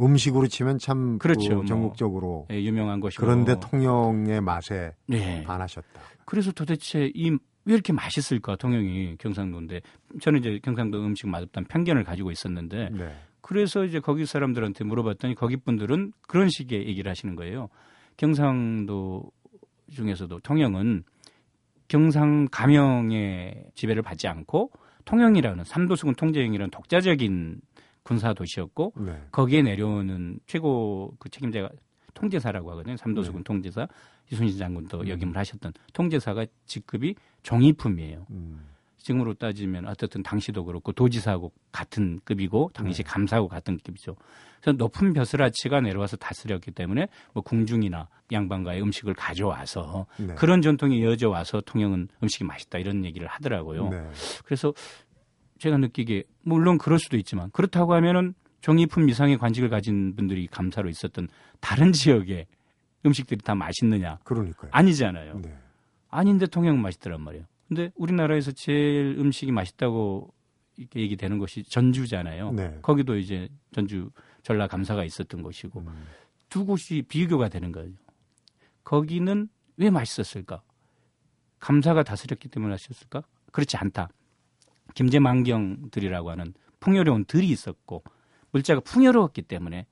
음식으로 0.00 0.46
치면 0.46 0.78
참 0.78 1.18
그렇죠, 1.18 1.48
그 1.48 1.54
뭐. 1.54 1.64
전국적으로 1.64 2.46
예, 2.50 2.62
유명한 2.62 3.00
것이고. 3.00 3.24
그런데 3.24 3.54
통영의 3.60 4.40
맛에 4.40 4.92
예. 5.12 5.42
반하셨다. 5.44 6.00
그래서 6.24 6.52
도대체 6.52 7.10
이 7.14 7.36
왜 7.66 7.74
이렇게 7.74 7.92
맛있을까 7.92 8.54
통영이 8.56 9.16
경상도인데 9.18 9.80
저는 10.20 10.38
이제 10.38 10.60
경상도 10.62 11.04
음식 11.04 11.28
맛없다는 11.28 11.66
편견을 11.66 12.04
가지고 12.04 12.30
있었는데 12.30 12.90
네. 12.92 13.12
그래서 13.40 13.84
이제 13.84 13.98
거기 13.98 14.24
사람들한테 14.24 14.84
물어봤더니 14.84 15.34
거기 15.34 15.56
분들은 15.56 16.12
그런 16.28 16.48
식의 16.48 16.86
얘기를 16.86 17.10
하시는 17.10 17.34
거예요. 17.34 17.68
경상도 18.16 19.30
중에서도 19.90 20.38
통영은 20.40 21.02
경상 21.88 22.48
가명의 22.50 23.64
지배를 23.74 24.02
받지 24.02 24.28
않고 24.28 24.70
통영이라는 25.04 25.64
삼도수군 25.64 26.14
통제령이라는 26.14 26.70
독자적인 26.70 27.60
군사 28.02 28.34
도시였고 28.34 28.92
네. 28.98 29.20
거기에 29.32 29.62
내려오는 29.62 30.38
최고 30.46 31.14
그 31.18 31.28
책임자가 31.28 31.70
통제사라고 32.14 32.70
하거든요. 32.72 32.96
삼도수군 32.96 33.40
네. 33.40 33.44
통제사 33.44 33.88
이순신 34.30 34.58
장군도 34.58 35.00
음. 35.00 35.08
역임을 35.08 35.36
하셨던 35.36 35.72
통제사가 35.92 36.46
직급이 36.66 37.14
종이품이에요. 37.42 38.26
음, 38.30 38.66
지금으로 38.96 39.34
따지면 39.34 39.86
어쨌든 39.86 40.22
당시도 40.22 40.64
그렇고 40.64 40.92
도지사하고 40.92 41.52
같은 41.70 42.18
급이고 42.24 42.70
당시 42.72 43.02
네. 43.02 43.08
감사하고 43.08 43.48
같은 43.48 43.78
급이죠. 43.84 44.16
그래서 44.66 44.76
높은 44.78 45.12
벼슬아치가 45.12 45.80
내려와서 45.80 46.16
다스렸기 46.16 46.72
때문에 46.72 47.06
뭐 47.32 47.44
궁중이나 47.44 48.08
양반가의 48.32 48.82
음식을 48.82 49.14
가져와서 49.14 50.06
네. 50.18 50.34
그런 50.34 50.60
전통이 50.60 50.98
이어져 50.98 51.28
와서 51.28 51.60
통영은 51.60 52.08
음식이 52.20 52.42
맛있다 52.42 52.78
이런 52.78 53.04
얘기를 53.04 53.28
하더라고요. 53.28 53.90
네. 53.90 54.10
그래서 54.44 54.74
제가 55.60 55.78
느끼기에 55.78 56.24
물론 56.42 56.78
그럴 56.78 56.98
수도 56.98 57.16
있지만 57.16 57.48
그렇다고 57.52 57.94
하면은 57.94 58.34
종이품 58.60 59.08
이상의 59.08 59.38
관직을 59.38 59.68
가진 59.68 60.16
분들이 60.16 60.48
감사로 60.48 60.88
있었던 60.88 61.28
다른 61.60 61.92
지역의 61.92 62.46
음식들이 63.06 63.38
다 63.42 63.54
맛있느냐? 63.54 64.18
그러니까요. 64.24 64.68
아니잖아요. 64.72 65.42
네. 65.42 65.56
아닌데 66.08 66.46
통영은 66.46 66.82
맛있더란 66.82 67.20
말이에요. 67.20 67.44
근데 67.68 67.92
우리나라에서 67.94 68.50
제일 68.50 69.14
음식이 69.16 69.52
맛있다고 69.52 70.34
이렇게 70.76 71.00
얘기되는 71.00 71.38
것이 71.38 71.62
전주잖아요. 71.62 72.50
네. 72.50 72.78
거기도 72.82 73.16
이제 73.16 73.48
전주 73.72 74.10
전라 74.46 74.68
감사가 74.68 75.04
있었던 75.04 75.42
곳이고 75.42 75.80
음, 75.80 76.06
두 76.48 76.64
곳이 76.64 77.02
비교가 77.08 77.48
되는 77.48 77.72
거예요. 77.72 77.90
거기는 78.84 79.48
왜 79.76 79.90
맛있었을까? 79.90 80.62
감사가 81.58 82.04
다스렸기 82.04 82.46
때문에 82.46 82.74
하셨을까? 82.74 83.24
그렇지 83.50 83.76
않다. 83.76 84.08
김제만경들이라고 84.94 86.30
하는 86.30 86.54
풍요로운 86.78 87.24
들이 87.24 87.48
있었고 87.48 88.04
물자가 88.52 88.82
풍요로웠기 88.82 89.42
때문에 89.42 89.84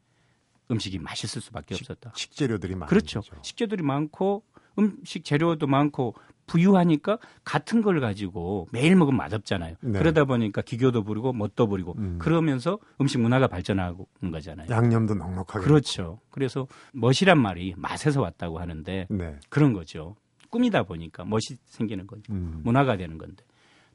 음식이 0.70 1.00
맛있을 1.00 1.42
수밖에 1.42 1.74
없었다. 1.74 2.12
식 2.14 2.30
재료들이 2.30 2.76
많은 2.76 2.86
그렇죠. 2.86 3.22
거죠. 3.22 3.36
식재들이 3.42 3.82
많고 3.82 4.44
음식 4.78 5.24
재료도 5.24 5.66
많고 5.66 6.14
부유하니까 6.46 7.18
같은 7.44 7.82
걸 7.82 8.00
가지고 8.00 8.68
매일 8.72 8.96
먹으면 8.96 9.16
맛없잖아요. 9.16 9.76
네. 9.80 9.98
그러다 9.98 10.24
보니까 10.24 10.62
기교도 10.62 11.02
부리고 11.02 11.32
멋도 11.32 11.66
부리고 11.66 11.94
음. 11.98 12.18
그러면서 12.18 12.78
음식 13.00 13.20
문화가 13.20 13.46
발전하고 13.46 14.08
는 14.22 14.30
거잖아요. 14.30 14.68
양념도 14.70 15.14
넉넉하게. 15.14 15.64
그렇죠. 15.64 16.20
그래서 16.30 16.66
멋이란 16.92 17.40
말이 17.40 17.74
맛에서 17.76 18.20
왔다고 18.20 18.58
하는데 18.58 19.06
네. 19.08 19.40
그런 19.48 19.72
거죠. 19.72 20.16
꿈이다 20.50 20.84
보니까 20.84 21.24
멋이 21.24 21.58
생기는 21.64 22.06
거죠. 22.06 22.32
음. 22.32 22.60
문화가 22.64 22.96
되는 22.96 23.18
건데 23.18 23.44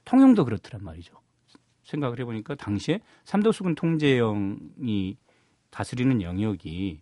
통영도 0.06 0.46
그렇더란 0.46 0.84
말이죠. 0.84 1.13
생각을 1.84 2.20
해보니까 2.20 2.56
당시에 2.56 3.00
삼도수군 3.25 3.75
통제령이 3.75 5.18
다스리는 5.70 6.22
영역이 6.22 7.01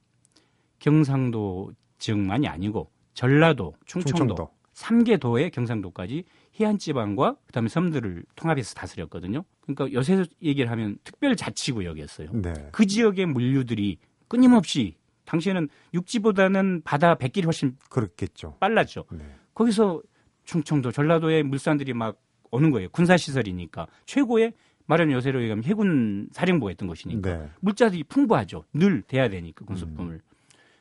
경상도 0.80 1.72
지역만이 1.98 2.48
아니고 2.48 2.92
전라도, 3.14 3.74
충청도, 3.86 4.18
충청도. 4.18 4.50
삼개 4.78 5.18
도의 5.18 5.50
경상도까지 5.50 6.24
해안지방과 6.60 7.36
그다음에 7.48 7.68
섬들을 7.68 8.24
통합해서 8.36 8.76
다스렸거든요. 8.76 9.44
그러니까 9.62 9.92
요새 9.92 10.24
얘기를 10.44 10.70
하면 10.70 11.00
특별자치구역이었어요. 11.04 12.30
네. 12.34 12.54
그 12.72 12.86
지역의 12.86 13.26
물류들이 13.26 13.98
끊임없이 14.28 14.94
당시에는 15.26 15.68
육지보다는 15.96 16.84
바다 16.84 17.16
백길이 17.16 17.46
훨씬 17.46 17.76
그렇겠죠. 17.90 18.58
빨랐죠. 18.60 19.06
네. 19.14 19.26
거기서 19.56 20.04
충청도, 20.46 20.92
전라도의 20.92 21.42
물산들이 21.42 21.94
막 21.94 22.22
오는 22.52 22.70
거예요. 22.70 22.90
군사시설이니까. 22.90 23.88
최고의 24.06 24.54
말하는 24.86 25.12
요새로 25.14 25.42
얘기하면 25.42 25.64
해군 25.64 26.30
사령부가 26.32 26.72
있던 26.74 26.88
곳이니까. 26.88 27.38
네. 27.38 27.50
물자들이 27.62 28.04
풍부하죠. 28.04 28.64
늘 28.74 29.02
돼야 29.02 29.28
되니까 29.28 29.66
군수품을. 29.66 30.14
음. 30.14 30.22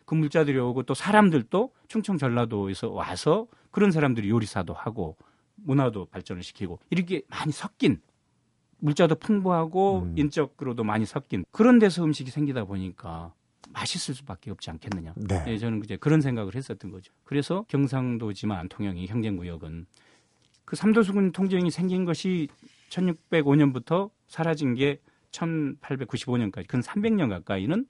그 0.05 0.15
물자들이 0.15 0.59
오고 0.59 0.83
또 0.83 0.93
사람들도 0.93 1.73
충청 1.89 2.19
전라도에서 2.19 2.91
와서 2.91 3.47
그런 3.77 3.91
사람들이 3.91 4.31
요리사도 4.31 4.73
하고 4.73 5.19
문화도 5.57 6.07
발전을 6.07 6.43
시키고 6.43 6.79
이렇게 6.89 7.21
많이 7.29 7.53
섞인 7.53 8.01
물자도 8.79 9.17
풍부하고 9.17 10.05
음. 10.05 10.15
인적으로도 10.17 10.83
많이 10.83 11.05
섞인 11.05 11.45
그런 11.51 11.79
데서 11.79 12.03
음식이 12.03 12.31
생기다 12.31 12.65
보니까 12.65 13.35
맛있을 13.69 14.15
수밖에 14.15 14.51
없지 14.51 14.71
않겠느냐. 14.71 15.13
네. 15.17 15.45
네, 15.45 15.59
저는 15.59 15.83
이제 15.85 15.99
그런 15.99 16.23
생각을 16.23 16.55
했었던 16.55 16.91
거죠. 16.91 17.13
그래서 17.25 17.67
경상도지만 17.69 18.71
통영이 18.71 19.09
행정구역은 19.09 19.85
그 20.65 20.75
삼도수군 20.75 21.33
통제령이 21.33 21.71
생긴 21.71 22.07
것이 22.07 22.49
1605년부터 22.89 24.09
사라진 24.27 24.73
게 24.73 25.03
1895년까지 25.33 26.67
근 26.67 26.81
300년 26.81 27.29
가까이는 27.29 27.85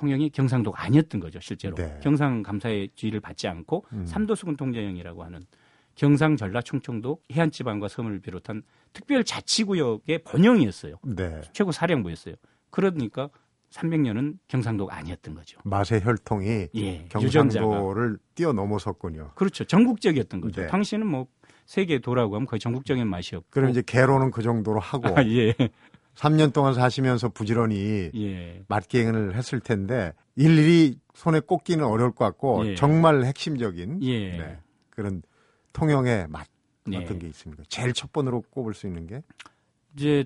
통영이 0.00 0.30
경상도가 0.30 0.82
아니었던 0.82 1.20
거죠, 1.20 1.38
실제로. 1.40 1.74
네. 1.76 2.00
경상 2.02 2.42
감사의 2.42 2.88
지위를 2.96 3.20
받지 3.20 3.46
않고 3.46 3.84
음. 3.92 4.06
삼도수군 4.06 4.56
통제령이라고 4.56 5.22
하는 5.22 5.40
경상, 5.94 6.36
전라, 6.36 6.62
충청도 6.62 7.20
해안 7.32 7.50
지방과 7.50 7.88
섬을 7.88 8.20
비롯한 8.20 8.62
특별 8.94 9.22
자치구역의 9.22 10.20
번영이었어요. 10.24 10.96
네. 11.02 11.42
최고 11.52 11.70
사령부였어요. 11.70 12.36
그러니까 12.70 13.28
300년은 13.70 14.38
경상도가 14.48 14.96
아니었던 14.96 15.34
거죠. 15.34 15.60
맛의 15.64 16.02
혈통이 16.02 16.68
예. 16.76 17.06
유전자가 17.20 17.66
경상도를 17.66 18.18
뛰어넘어섰군요. 18.34 19.32
그렇죠. 19.34 19.64
전국적이었던 19.64 20.40
거죠. 20.40 20.62
네. 20.62 20.66
당시에는 20.66 21.06
뭐 21.06 21.26
세계 21.66 21.98
도라고 21.98 22.34
하면 22.36 22.46
거의 22.46 22.58
전국적인 22.58 23.06
맛이었고. 23.06 23.46
그럼 23.50 23.70
이제 23.70 23.82
개로는 23.84 24.30
그 24.30 24.42
정도로 24.42 24.80
하고 24.80 25.08
아, 25.16 25.22
예. 25.26 25.54
3년 26.20 26.52
동안 26.52 26.74
사시면서 26.74 27.30
부지런히 27.30 28.10
예. 28.14 28.62
맛기행을 28.68 29.34
했을 29.34 29.58
텐데 29.58 30.12
일일이 30.36 30.98
손에 31.14 31.40
꼽기는 31.40 31.82
어려울 31.82 32.12
것 32.12 32.26
같고 32.26 32.66
예. 32.66 32.74
정말 32.74 33.24
핵심적인 33.24 34.02
예. 34.02 34.36
네, 34.36 34.58
그런 34.90 35.22
통영의 35.72 36.26
맛 36.28 36.46
예. 36.92 36.98
어떤 36.98 37.18
게 37.18 37.26
있습니까? 37.28 37.62
제일 37.68 37.94
첫 37.94 38.12
번으로 38.12 38.42
꼽을 38.50 38.74
수 38.74 38.86
있는 38.86 39.06
게 39.06 39.22
이제 39.96 40.24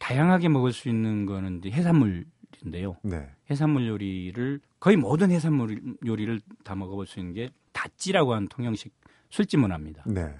다양하게 0.00 0.48
먹을 0.48 0.72
수 0.72 0.88
있는 0.88 1.26
거는 1.26 1.58
이제 1.58 1.70
해산물인데요. 1.70 2.96
네. 3.02 3.28
해산물 3.50 3.88
요리를 3.88 4.60
거의 4.80 4.96
모든 4.96 5.30
해산물 5.30 5.96
요리를 6.06 6.40
다 6.64 6.74
먹어볼 6.74 7.06
수 7.06 7.20
있는 7.20 7.34
게 7.34 7.50
다찌라고 7.72 8.32
하는 8.34 8.48
통영식 8.48 8.94
술집 9.28 9.60
문화입니다. 9.60 10.04
네. 10.06 10.34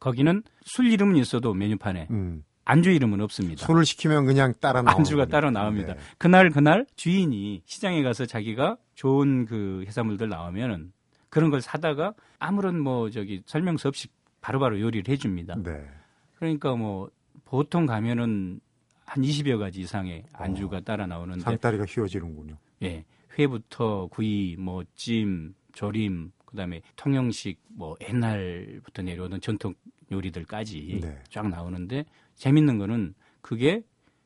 거기는 0.00 0.42
술 0.62 0.90
이름은 0.90 1.16
있어도 1.16 1.52
메뉴판에 1.52 2.08
음. 2.10 2.44
안주 2.66 2.90
이름은 2.90 3.20
없습니다. 3.22 3.64
술을 3.64 3.86
시키면 3.86 4.26
그냥 4.26 4.52
따라 4.60 4.82
나오는 4.82 4.98
안주가 4.98 5.22
거군요. 5.22 5.32
따로 5.32 5.50
나옵니다. 5.52 5.94
네. 5.94 6.00
그날 6.18 6.50
그날 6.50 6.84
주인이 6.96 7.62
시장에 7.64 8.02
가서 8.02 8.26
자기가 8.26 8.76
좋은 8.94 9.46
그 9.46 9.84
해산물들 9.86 10.28
나오면은 10.28 10.92
그런 11.30 11.50
걸 11.50 11.62
사다가 11.62 12.12
아무런 12.40 12.80
뭐 12.80 13.08
저기 13.08 13.42
설명서 13.46 13.88
없이 13.88 14.08
바로바로 14.40 14.80
요리를 14.80 15.10
해줍니다. 15.12 15.62
네. 15.62 15.86
그러니까 16.34 16.74
뭐 16.74 17.08
보통 17.44 17.86
가면은 17.86 18.60
한 19.06 19.22
20여 19.22 19.60
가지 19.60 19.80
이상의 19.82 20.24
안주가 20.32 20.80
따라 20.80 21.06
나오는데 21.06 21.42
상다리가 21.42 21.84
휘어지는군요. 21.84 22.56
예. 22.82 23.04
회부터 23.38 24.08
구이, 24.08 24.56
뭐 24.58 24.82
찜, 24.96 25.54
조림, 25.72 26.32
그다음에 26.46 26.80
통영식 26.96 27.60
뭐 27.68 27.94
옛날부터 28.00 29.02
내려오던 29.02 29.40
전통 29.40 29.72
요리들까지 30.10 30.98
네. 31.02 31.22
쫙 31.28 31.48
나오는데 31.48 32.04
재밌는 32.36 32.78
거는 32.78 33.14
그게 33.40 33.82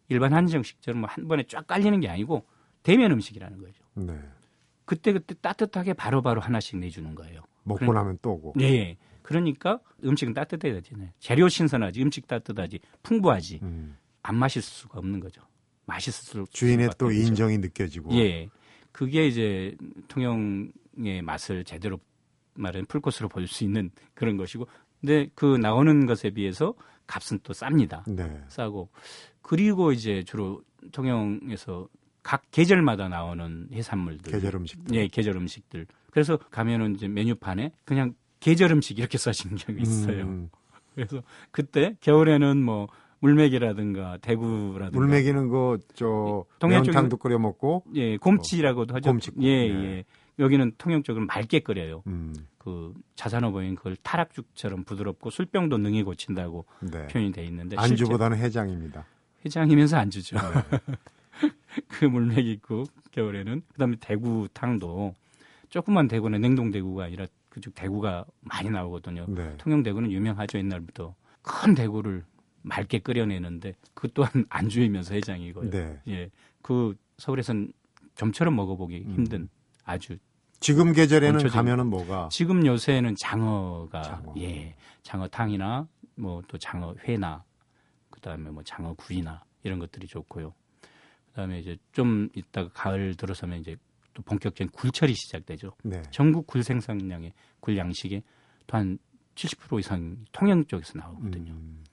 일반 0.08 0.32
한정식처럼 0.34 1.00
뭐 1.00 1.08
한 1.10 1.26
번에 1.28 1.44
쫙 1.44 1.66
깔리는 1.66 1.98
게 2.00 2.08
아니고 2.08 2.44
대면 2.82 3.12
음식이라는 3.12 3.58
거죠. 3.58 3.84
네. 3.94 4.18
그때 4.84 5.12
그때 5.12 5.34
따뜻하게 5.40 5.92
바로바로 5.94 6.40
하나씩 6.40 6.78
내주는 6.78 7.14
거예요. 7.14 7.42
먹고 7.64 7.80
그럼- 7.80 7.94
나면 7.94 8.18
또 8.22 8.32
오고. 8.32 8.54
예. 8.60 8.96
그러니까 9.22 9.78
음식은 10.04 10.34
따뜻해야 10.34 10.74
되잖아요. 10.74 11.10
재료 11.20 11.48
신선하지, 11.48 12.02
음식 12.02 12.26
따뜻하지, 12.26 12.80
풍부하지. 13.02 13.60
음. 13.62 13.96
안 14.22 14.34
맛있을 14.36 14.62
수가 14.62 14.98
없는 14.98 15.20
거죠. 15.20 15.42
맛있을 15.86 16.12
수 16.12 16.52
주인의 16.52 16.90
또. 16.98 17.10
인정이 17.12 17.58
느껴지고. 17.58 18.12
예. 18.16 18.48
그게 18.92 19.28
이제 19.28 19.76
통영의 20.08 21.22
맛을 21.22 21.64
제대로 21.64 22.00
말하는 22.54 22.86
풀코스로 22.86 23.28
볼 23.28 23.46
수 23.46 23.62
있는 23.64 23.90
그런 24.14 24.36
것이고. 24.36 24.66
근데 25.00 25.28
그 25.34 25.56
나오는 25.56 26.06
것에 26.06 26.30
비해서 26.30 26.74
값은 27.10 27.40
또 27.42 27.52
쌉니다. 27.52 28.02
네. 28.06 28.40
싸고. 28.48 28.88
그리고 29.42 29.90
이제 29.90 30.22
주로 30.22 30.62
통영에서 30.92 31.88
각 32.22 32.42
계절마다 32.52 33.08
나오는 33.08 33.68
해산물들. 33.72 34.30
계절 34.30 34.54
음식들. 34.54 34.94
예, 34.94 35.08
계절 35.08 35.36
음식들. 35.36 35.86
그래서 36.10 36.36
가면은 36.36 36.94
이제 36.94 37.08
메뉴판에 37.08 37.72
그냥 37.84 38.14
계절 38.38 38.70
음식 38.70 38.98
이렇게 38.98 39.18
써진 39.18 39.56
적이 39.58 39.82
있어요. 39.82 40.22
음. 40.22 40.50
그래서 40.94 41.22
그때 41.50 41.96
겨울에는 42.00 42.62
뭐 42.62 42.88
물메기라든가 43.20 44.18
대구라든가 44.18 44.90
물메기는 44.98 45.48
그저 45.48 46.44
동해 46.58 46.80
매운탕도 46.80 47.16
끓여 47.18 47.38
먹고 47.38 47.84
예, 47.94 48.16
곰치라고도 48.18 48.94
하죠. 48.94 49.10
곰치국. 49.10 49.42
예, 49.42 49.68
네. 49.68 49.84
예. 49.84 50.04
여기는 50.40 50.72
통영 50.78 51.02
쪽은 51.02 51.26
맑게 51.26 51.60
끓여요. 51.60 52.02
음. 52.06 52.34
그 52.58 52.94
자산어 53.14 53.50
보인 53.50 53.74
그걸 53.74 53.96
타락죽처럼 54.02 54.84
부드럽고 54.84 55.30
술병도 55.30 55.78
능히 55.78 56.02
고친다고 56.02 56.66
네. 56.80 57.06
표현이 57.06 57.32
돼 57.32 57.44
있는데 57.44 57.76
안주보다는 57.76 58.38
해장입니다. 58.38 59.06
해장이면서 59.44 59.96
안주죠. 59.98 60.36
네. 60.36 60.78
그 61.88 62.04
물메기국 62.04 62.88
겨울에는 63.12 63.62
그다음에 63.72 63.96
대구탕도 64.00 65.14
조그만 65.68 66.08
대구는 66.08 66.40
냉동 66.40 66.70
대구가 66.70 67.04
아니라 67.04 67.26
그쪽 67.48 67.74
대구가 67.74 68.24
많이 68.40 68.70
나오거든요. 68.70 69.26
네. 69.28 69.56
통영 69.58 69.82
대구는 69.82 70.10
유명하죠 70.10 70.58
옛날부터 70.58 71.14
큰 71.42 71.74
대구를 71.74 72.24
맑게 72.62 73.00
끓여내는데 73.00 73.74
그 73.94 74.08
또한 74.12 74.30
안주이면서 74.48 75.14
해장이고요. 75.14 75.70
네. 75.70 76.00
예, 76.08 76.30
그 76.62 76.94
서울에선 77.18 77.72
좀처럼 78.16 78.54
먹어보기 78.56 79.04
음. 79.06 79.14
힘든 79.14 79.48
아주 79.84 80.18
지금 80.60 80.92
계절에는 80.92 81.40
얹혀진- 81.40 81.52
가면은 81.52 81.86
뭐가 81.88 82.28
지금 82.30 82.64
요새는 82.66 83.16
장어가 83.18 84.02
장어. 84.02 84.34
예 84.38 84.74
장어탕이나 85.02 85.88
뭐 86.16 86.42
또 86.48 86.58
장어 86.58 86.94
회나 87.04 87.42
그다음에 88.10 88.50
뭐 88.50 88.62
장어 88.62 88.94
구이나 88.94 89.42
이런 89.62 89.78
것들이 89.78 90.06
좋고요. 90.06 90.52
그다음에 91.30 91.60
이제 91.60 91.78
좀 91.92 92.28
이따가 92.34 92.68
가을 92.74 93.14
들어서면 93.14 93.60
이제 93.60 93.76
또 94.12 94.22
본격적인 94.22 94.70
굴철이 94.72 95.14
시작되죠. 95.14 95.72
네. 95.84 96.02
전국 96.10 96.46
굴 96.46 96.62
생산량의 96.62 97.32
굴 97.60 97.76
양식의 97.78 98.22
또한 98.66 98.98
70% 99.36 99.78
이상 99.78 100.16
통영 100.32 100.64
쪽에서 100.66 100.98
나오거든요. 100.98 101.52
음. 101.52 101.84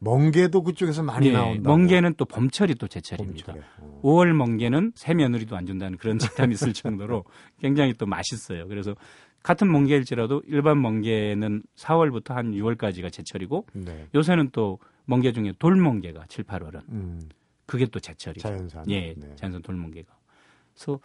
멍게도 0.00 0.62
그쪽에서 0.62 1.02
많이 1.02 1.28
예, 1.28 1.32
나온다. 1.32 1.68
멍게는 1.70 2.14
또 2.16 2.24
봄철이 2.24 2.76
또 2.76 2.86
제철입니다. 2.86 3.54
어. 3.78 4.00
5월 4.02 4.32
멍게는 4.32 4.92
새 4.94 5.14
며느리도 5.14 5.56
안 5.56 5.66
준다는 5.66 5.98
그런 5.98 6.18
집담이 6.18 6.54
있을 6.54 6.72
정도로 6.72 7.24
굉장히 7.60 7.94
또 7.94 8.06
맛있어요. 8.06 8.68
그래서 8.68 8.94
같은 9.42 9.70
멍게일지라도 9.70 10.42
일반 10.46 10.80
멍게는 10.80 11.62
4월부터 11.76 12.34
한 12.34 12.52
6월까지가 12.52 13.12
제철이고 13.12 13.66
네. 13.72 14.06
요새는 14.14 14.50
또 14.52 14.78
멍게 15.06 15.32
중에 15.32 15.52
돌멍게가 15.58 16.26
7, 16.28 16.44
8월은 16.44 16.82
음, 16.90 17.20
그게 17.66 17.86
또 17.86 17.98
제철이죠. 17.98 18.46
자연산. 18.46 18.84
예, 18.90 19.14
네. 19.16 19.34
자연산 19.36 19.62
돌멍게가. 19.62 20.16
그래서 20.74 21.00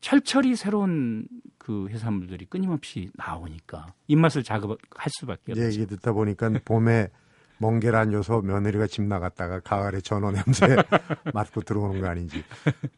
철철이 0.00 0.56
새로운 0.56 1.26
그 1.58 1.88
해산물들이 1.90 2.46
끊임없이 2.46 3.10
나오니까 3.16 3.92
입맛을 4.08 4.42
자극할 4.42 5.08
수밖에 5.18 5.52
이제 5.52 5.66
없죠. 5.66 5.80
얘기 5.80 5.86
듣다 5.94 6.12
보니까 6.12 6.50
봄에 6.64 7.08
멍게란 7.60 8.12
요소 8.12 8.40
며느리가 8.42 8.86
집 8.86 9.02
나갔다가 9.02 9.60
가을에 9.60 10.00
전어 10.00 10.30
냄새 10.32 10.66
맡고 11.34 11.60
들어오는 11.60 12.00
거 12.00 12.08
아닌지. 12.08 12.42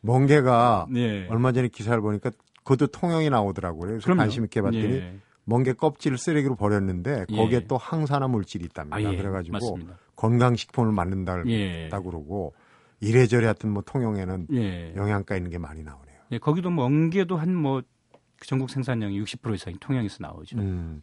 멍게가 0.02 0.86
네. 0.90 1.26
얼마 1.30 1.50
전에 1.52 1.68
기사를 1.68 2.00
보니까 2.00 2.30
그것도 2.64 2.86
통영이 2.88 3.28
나오더라고요. 3.28 3.88
그래서 3.88 4.04
그럼요. 4.04 4.20
관심 4.20 4.44
있게 4.44 4.62
봤더니 4.62 4.84
예. 4.84 5.18
멍게 5.44 5.72
껍질을 5.72 6.16
쓰레기로 6.16 6.54
버렸는데 6.54 7.26
예. 7.28 7.36
거기에 7.36 7.66
또 7.66 7.76
항산화 7.76 8.28
물질이 8.28 8.64
있답니다. 8.66 8.96
아, 8.96 9.02
예. 9.02 9.16
그래가지고 9.16 9.52
맞습니다. 9.52 9.98
건강식품을 10.14 10.92
만든다고 10.92 11.50
예. 11.50 11.88
그러고 11.90 12.54
이래저래 13.00 13.46
하여튼 13.46 13.70
뭐 13.70 13.82
통영에는 13.84 14.46
예. 14.52 14.94
영양가 14.94 15.36
있는 15.36 15.50
게 15.50 15.58
많이 15.58 15.82
나오네요. 15.82 16.16
예, 16.30 16.38
거기도 16.38 16.70
멍게도 16.70 17.36
한 17.36 17.54
뭐 17.54 17.82
전국 18.44 18.70
생산량의 18.70 19.20
60% 19.22 19.54
이상이 19.54 19.76
통영에서 19.78 20.18
나오죠. 20.20 20.58
음. 20.58 21.00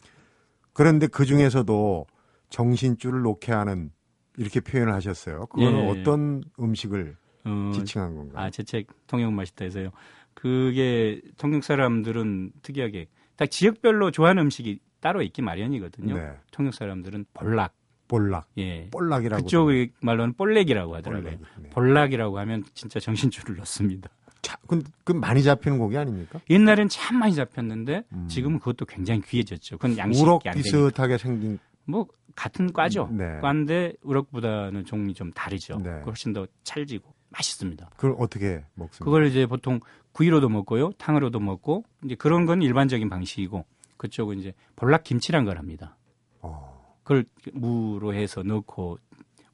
그런데 0.74 1.08
그 1.08 1.26
중에서도 1.26 2.06
정신줄을 2.50 3.22
놓게 3.22 3.52
하는 3.52 3.92
이렇게 4.38 4.60
표현을 4.60 4.94
하셨어요. 4.94 5.46
그거는 5.48 5.80
예. 5.86 5.90
어떤 6.02 6.44
음식을 6.60 7.16
어, 7.46 7.72
지칭한 7.74 8.16
건가요? 8.16 8.46
아, 8.46 8.50
제 8.50 8.64
책 8.64 8.88
통영 9.08 9.36
맛있다 9.36 9.66
해서요. 9.66 9.92
그게 10.34 11.22
통영 11.38 11.62
사람들은 11.62 12.52
특이하게 12.62 13.08
딱 13.36 13.50
지역별로 13.52 14.12
좋아하는 14.12 14.44
음식이 14.44 14.80
따로 15.00 15.22
있기 15.22 15.42
마련이거든요. 15.42 16.16
네. 16.18 16.32
통영 16.52 16.72
사람들은 16.72 17.26
볼락, 17.34 17.74
볼락, 18.08 18.48
예, 18.58 18.88
볼락이라고. 18.92 19.44
그쪽 19.44 19.70
말로는 20.02 20.34
볼렉이라고 20.34 20.96
하더라고요. 20.96 21.32
볼락이. 21.32 21.44
네. 21.62 21.70
볼락이라고 21.70 22.40
하면 22.40 22.64
진짜 22.74 23.00
정신줄을 23.00 23.56
놓습니다. 23.58 24.10
자, 24.42 24.58
그, 24.68 24.82
그 25.04 25.12
많이 25.12 25.44
잡히는 25.44 25.78
고기 25.78 25.98
아닙니까? 25.98 26.40
옛날엔 26.50 26.88
참 26.90 27.20
많이 27.20 27.36
잡혔는데 27.36 28.04
음. 28.14 28.28
지금은 28.30 28.60
그것도 28.60 28.86
굉장히 28.86 29.22
귀해졌죠. 29.22 29.78
그건 29.78 29.98
양식이 29.98 30.24
우럭. 30.24 30.44
비슷하게 30.54 31.18
생긴. 31.18 31.60
뭐 31.90 32.08
같은 32.36 32.72
과죠. 32.72 33.10
네. 33.12 33.40
과인데 33.42 33.94
우럭보다는 34.02 34.86
종이 34.86 35.14
좀 35.14 35.32
다르죠. 35.32 35.80
네. 35.80 36.02
훨씬 36.06 36.34
더 36.34 36.48
찰지고 36.64 37.14
맛있습니다. 37.30 37.90
그걸 37.96 38.16
어떻게 38.20 38.64
먹습니까? 38.76 39.06
그걸 39.06 39.28
이제 39.28 39.46
보통 39.46 39.80
구이로도 40.14 40.50
먹고요, 40.50 40.92
탕으로도 40.94 41.40
먹고 41.40 41.84
이제 42.06 42.16
그런 42.16 42.46
건 42.46 42.62
일반적인 42.62 43.10
방식이고 43.10 43.66
그쪽은 43.98 44.40
이제 44.40 44.54
볼락 44.76 45.04
김치란 45.04 45.46
걸 45.46 45.58
합니다. 45.58 45.98
어, 46.42 46.96
그걸 47.04 47.26
무로 47.54 48.14
해서 48.14 48.44
넣고 48.44 48.98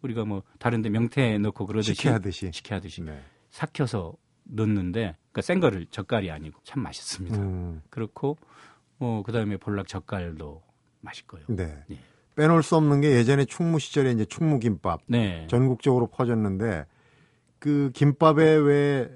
우리가 0.02 0.26
뭐 0.26 0.44
다른데 0.60 0.90
명태에 0.90 1.38
넣고 1.40 1.66
그러듯이 1.66 1.96
식혜하듯이. 1.96 2.52
식혜하듯이 2.54 3.02
네. 3.02 3.20
삭혀서 3.50 4.14
넣는데 4.44 5.16
그러니까 5.32 5.42
센 5.42 5.60
거를 5.60 5.88
젓갈이 5.88 6.30
아니고 6.30 6.60
참 6.64 6.84
맛있습니다. 6.84 7.38
음, 7.38 7.82
그렇고 7.90 8.38
뭐 8.98 9.24
그다음에 9.24 9.58
볼락 9.58 9.88
젓갈도 9.88 10.62
맛있고요. 11.02 11.46
네. 11.48 11.84
예. 11.90 11.98
빼놓을 12.36 12.64
수 12.64 12.76
없는 12.76 13.02
게 13.02 13.12
예전에 13.12 13.46
충무 13.46 13.80
시절에 13.80 14.12
이제 14.12 14.26
충무김밥 14.26 15.02
네. 15.08 15.48
전국적으로 15.50 16.08
퍼졌는데 16.08 16.86
그 17.60 17.92
김밥에 17.94 18.56
왜 18.56 19.10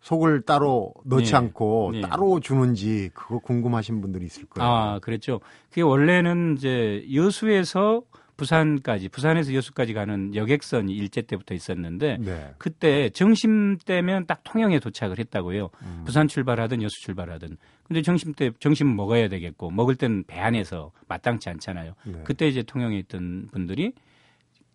속을 0.00 0.42
따로 0.42 0.94
넣지 1.04 1.32
네. 1.32 1.36
않고 1.36 1.90
네. 1.92 2.00
따로 2.00 2.40
주는지 2.40 3.10
그거 3.12 3.38
궁금하신 3.38 4.00
분들이 4.00 4.24
있을 4.24 4.46
거예요. 4.46 4.70
아, 4.70 4.98
그랬죠. 5.00 5.40
그게 5.68 5.82
원래는 5.82 6.56
이제 6.56 7.06
여수에서 7.12 8.02
부산까지, 8.40 9.10
부산에서 9.10 9.52
여수까지 9.54 9.92
가는 9.92 10.34
여객선이 10.34 10.94
일제 10.94 11.20
때부터 11.20 11.54
있었는데 11.54 12.16
네. 12.18 12.54
그때 12.56 13.10
점심 13.10 13.76
때면 13.76 14.26
딱 14.26 14.42
통영에 14.44 14.78
도착을 14.78 15.18
했다고요. 15.18 15.68
음. 15.82 16.02
부산 16.06 16.26
출발하든 16.26 16.82
여수 16.82 16.98
출발하든. 17.02 17.58
근데 17.84 18.00
점심 18.00 18.32
때 18.32 18.50
점심은 18.58 18.96
먹어야 18.96 19.28
되겠고 19.28 19.70
먹을 19.70 19.94
때는 19.94 20.24
배 20.26 20.40
안에서 20.40 20.90
마땅치 21.06 21.50
않잖아요. 21.50 21.92
네. 22.06 22.22
그때 22.24 22.48
이제 22.48 22.62
통영에 22.62 22.98
있던 23.00 23.48
분들이 23.52 23.92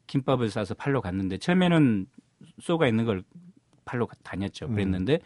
김밥을 0.06 0.49
싸서 0.51 0.75
팔러 0.75 1.01
갔는데 1.01 1.39
처음에는 1.39 2.06
쏘가 2.62 2.88
있는 2.88 3.06
걸 3.06 3.23
팔러 3.84 4.06
가- 4.06 4.15
다녔죠. 4.23 4.67
음. 4.67 4.73
그랬는데 4.73 5.19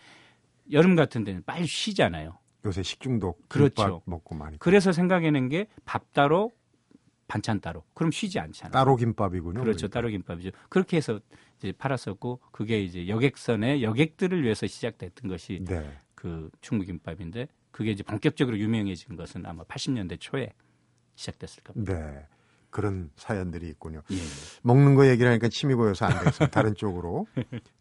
여름 0.71 0.95
같은 0.95 1.25
데는 1.25 1.43
빨리 1.45 1.67
쉬잖아요. 1.67 2.38
요새 2.65 2.84
식중독 2.84 3.49
그렇죠. 3.49 4.02
먹고 4.06 4.36
많이 4.36 4.58
그래서 4.60 4.91
생각해낸 4.93 5.49
게 5.49 5.67
밥 5.86 6.13
따로 6.13 6.52
반찬 7.29 7.61
따로. 7.61 7.83
그럼 7.93 8.11
쉬지 8.11 8.39
않잖아요. 8.39 8.73
따로 8.73 8.95
김밥이군요. 8.97 9.61
그렇죠. 9.61 9.87
그러니까. 9.87 9.93
따로 9.93 10.09
김밥이죠. 10.09 10.49
그렇게 10.67 10.97
해서 10.97 11.21
이제 11.59 11.71
팔았었고 11.71 12.41
그게 12.51 12.81
이제 12.81 13.07
여객선의 13.07 13.83
여객들을 13.83 14.43
위해서 14.43 14.67
시작됐던 14.67 15.29
것이 15.29 15.63
네. 15.63 15.97
그 16.15 16.49
충무김밥인데 16.59 17.47
그게 17.71 17.91
이제 17.91 18.03
본격적으로 18.03 18.57
유명해진 18.57 19.15
것은 19.15 19.45
아마 19.45 19.63
80년대 19.63 20.19
초에 20.19 20.51
시작됐을 21.15 21.63
겁니다. 21.63 21.93
네. 21.93 22.27
그런 22.71 23.10
사연들이 23.15 23.67
있군요. 23.69 24.01
예. 24.12 24.15
먹는 24.63 24.95
거 24.95 25.08
얘기를 25.08 25.29
하니까 25.32 25.47
침이 25.49 25.73
고여서 25.73 26.05
안 26.05 26.19
되겠습니다. 26.19 26.47
다른 26.47 26.73
쪽으로. 26.75 27.25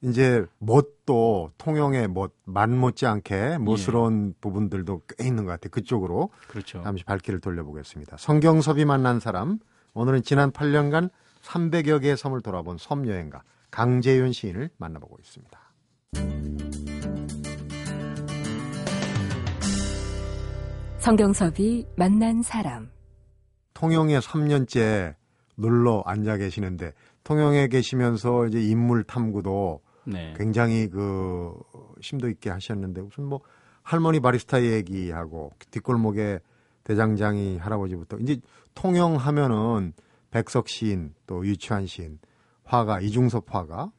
이제 0.01 0.45
멋도 0.59 1.53
통영의 1.59 2.09
멋, 2.09 2.33
만 2.45 2.77
못지 2.77 3.07
않게 3.07 3.59
멋스러운 3.59 4.35
부분들도 4.41 5.03
꽤 5.19 5.27
있는 5.27 5.45
것 5.45 5.53
같아요. 5.53 5.71
그쪽으로 5.71 6.31
그렇죠. 6.49 6.83
잠시 6.83 7.05
발길을 7.05 7.41
돌려보겠습니다. 7.41 8.17
성경섭이 8.19 8.85
만난 8.85 9.21
사람. 9.21 9.59
오늘은 9.95 10.23
지난 10.23 10.51
8년간 10.53 11.11
300여 11.43 12.01
개의 12.03 12.17
섬을 12.17 12.41
돌아본 12.43 12.79
섬여행가 12.79 13.43
강재윤 13.71 14.33
시인을 14.33 14.71
만나보고 14.79 15.17
있습니다. 15.21 15.59
성경섭이 20.99 21.87
만난 21.97 22.43
사람. 22.43 22.91
통영에 23.79 24.19
3년째 24.19 25.15
놀러 25.55 26.03
앉아 26.05 26.39
계시는데 26.39 26.95
통영에 27.23 27.69
계시면서 27.69 28.47
이제 28.47 28.61
인물 28.61 29.05
탐구도 29.05 29.83
네. 30.05 30.35
굉장히 30.37 30.89
그 30.89 31.55
심도 32.01 32.29
있게 32.29 32.51
하셨는데 32.51 33.03
무슨 33.03 33.25
뭐 33.25 33.41
할머니 33.85 34.19
바리스타 34.19 34.65
얘기하고 34.65 35.53
뒷골목에 35.71 36.41
대장장이 36.83 37.59
할아버지부터 37.59 38.19
이제 38.19 38.39
통영 38.75 39.15
하면은 39.15 39.93
백석 40.33 40.69
시인 40.69 41.15
또 41.29 41.47
유치환 41.47 41.87
시인 41.87 42.19
화가 42.65 43.01
이중섭 43.01 43.45
화가 43.55 43.93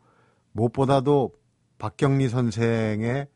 무엇보다도 0.51 1.31
박경리 1.77 2.27
선생의 2.27 3.27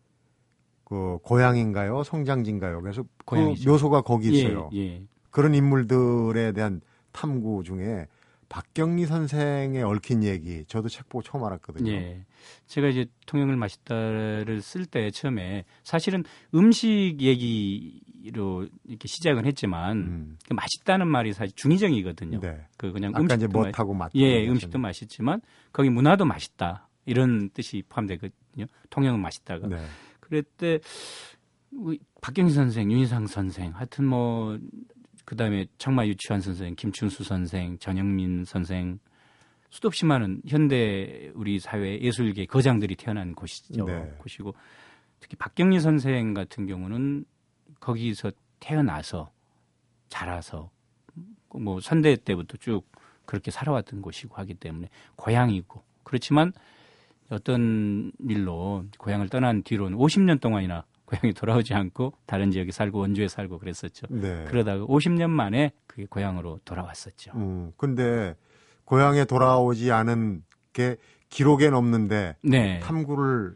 그 0.83 1.19
고향인가요 1.23 2.03
성장지인가요 2.03 2.81
그래서 2.81 3.03
그 3.03 3.37
고향이죠. 3.37 3.71
묘소가 3.71 4.01
거기 4.01 4.29
있어요 4.29 4.69
예, 4.73 4.79
예. 4.79 5.07
그런 5.33 5.55
인물들에 5.55 6.51
대한 6.53 6.79
탐구 7.11 7.63
중에 7.65 8.07
박경리 8.49 9.07
선생의 9.07 9.81
얽힌 9.81 10.23
얘기 10.23 10.63
저도 10.67 10.87
책 10.87 11.09
보고 11.09 11.23
처음 11.23 11.43
알았거든요. 11.43 11.91
예. 11.91 12.23
제가 12.67 12.87
이제 12.89 13.07
통영을 13.25 13.55
맛있다를 13.57 14.61
쓸 14.61 14.85
때 14.85 15.09
처음에 15.09 15.65
사실은 15.83 16.23
음식 16.53 17.15
얘기로 17.19 18.67
이렇게 18.85 19.07
시작은 19.07 19.45
했지만 19.47 19.97
음, 19.97 20.37
그 20.47 20.53
맛있다는 20.53 21.07
말이 21.07 21.33
사실 21.33 21.55
중의적이거든요. 21.55 22.39
네. 22.41 22.67
그 22.77 22.91
그냥 22.91 23.09
아까 23.15 23.21
음식도 23.21 23.59
맛- 23.59 23.71
멋하고 23.75 23.93
맛. 23.95 24.11
예, 24.13 24.47
음식도 24.47 24.77
맛있지만 24.77 25.41
거기 25.71 25.89
문화도 25.89 26.25
맛있다 26.25 26.87
이런 27.05 27.49
뜻이 27.49 27.81
포함되거든요. 27.89 28.65
통영은 28.91 29.19
맛있다가. 29.19 29.67
네. 29.67 29.77
그랬때 30.19 30.79
우리 31.71 31.97
박경희 32.21 32.51
선생, 32.51 32.91
윤희상 32.91 33.25
선생, 33.25 33.71
하여튼 33.75 34.05
뭐 34.05 34.59
그다음에 35.25 35.65
청마 35.77 36.05
유치환 36.07 36.41
선생, 36.41 36.75
김춘수 36.75 37.23
선생, 37.23 37.77
전영민 37.79 38.45
선생 38.45 38.99
수도 39.69 39.87
없이 39.87 40.05
많은 40.05 40.41
현대 40.47 41.31
우리 41.33 41.59
사회 41.59 41.99
예술계 41.99 42.45
거장들이 42.45 42.95
태어난 42.95 43.33
곳이죠. 43.33 43.85
네. 43.85 44.15
곳이고 44.19 44.53
특히 45.19 45.35
박경리 45.35 45.79
선생 45.79 46.33
같은 46.33 46.67
경우는 46.67 47.25
거기서 47.79 48.31
태어나서 48.59 49.31
자라서 50.09 50.69
뭐 51.49 51.79
선대 51.79 52.15
때부터 52.15 52.57
쭉 52.57 52.83
그렇게 53.25 53.51
살아왔던 53.51 54.01
곳이고 54.01 54.35
하기 54.35 54.53
때문에 54.55 54.89
고향이고 55.15 55.83
그렇지만 56.03 56.53
어떤 57.29 58.11
일로 58.29 58.85
고향을 58.99 59.29
떠난 59.29 59.63
뒤로는 59.63 59.97
50년 59.97 60.39
동안이나 60.39 60.85
고향에 61.13 61.33
돌아오지 61.33 61.73
않고 61.73 62.13
다른 62.25 62.51
지역에 62.51 62.71
살고 62.71 62.99
원주에 62.99 63.27
살고 63.27 63.59
그랬었죠. 63.59 64.07
네. 64.09 64.45
그러다가 64.47 64.85
50년 64.85 65.29
만에 65.29 65.71
그게 65.85 66.05
고향으로 66.09 66.59
돌아왔었죠. 66.65 67.31
음, 67.35 67.71
근데 67.77 68.35
고향에 68.85 69.25
돌아오지 69.25 69.91
않은 69.91 70.43
게 70.73 70.97
기록엔 71.29 71.73
없는데 71.73 72.35
네. 72.43 72.79
탐구를 72.79 73.55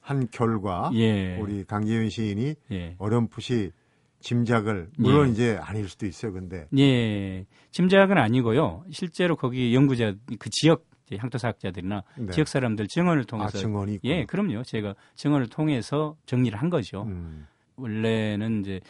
한 0.00 0.28
결과 0.30 0.90
예. 0.96 1.36
우리 1.38 1.64
강재윤 1.64 2.08
시인이 2.08 2.54
예. 2.72 2.94
어렴풋이 2.98 3.72
짐작을 4.20 4.90
물론 4.98 5.28
예. 5.28 5.32
이제 5.32 5.58
아닐 5.60 5.88
수도 5.88 6.06
있어요. 6.06 6.32
근데 6.32 6.66
예. 6.78 7.44
짐작은 7.72 8.16
아니고요. 8.16 8.84
실제로 8.90 9.36
거기 9.36 9.74
연구자 9.74 10.14
그 10.38 10.48
지역 10.50 10.86
향토사학자들이나 11.14 12.02
네. 12.18 12.32
지역 12.32 12.48
사람들 12.48 12.88
증언을 12.88 13.22
아 13.22 13.26
통해서 13.26 13.58
증언이 13.58 13.94
있고 13.94 14.08
예, 14.08 14.24
그럼요. 14.24 14.64
제가 14.64 14.94
증언을 15.14 15.48
통해서 15.48 16.16
정리를 16.26 16.58
한 16.58 16.70
거죠. 16.70 17.02
음, 17.02 17.46
원래는 17.76 18.60
이제 18.60 18.80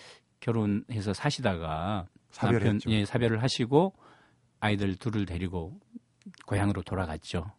결혼해서 0.40 1.12
사시다가 1.12 2.06
남편 2.32 2.60
사별했죠. 2.60 2.90
예, 2.90 3.04
사별을 3.04 3.42
하시고 3.42 3.94
아이들 4.60 4.96
둘을 4.96 5.26
데리고 5.26 5.78
고향으로 6.46 6.82
돌아갔죠. 6.82 7.50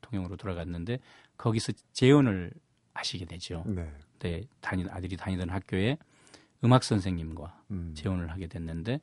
통영으로 0.00 0.36
돌아갔는데 0.36 0.98
거기서 1.36 1.72
재혼을 1.92 2.52
하시게 2.94 3.24
되죠. 3.26 3.64
네. 3.66 3.92
네, 4.20 4.42
다니 4.60 4.86
아들이 4.90 5.16
다니던 5.16 5.50
학교에 5.50 5.98
음악 6.64 6.82
선생님과 6.84 7.62
음. 7.70 7.92
재혼을 7.94 8.30
하게 8.30 8.46
됐는데 8.46 9.00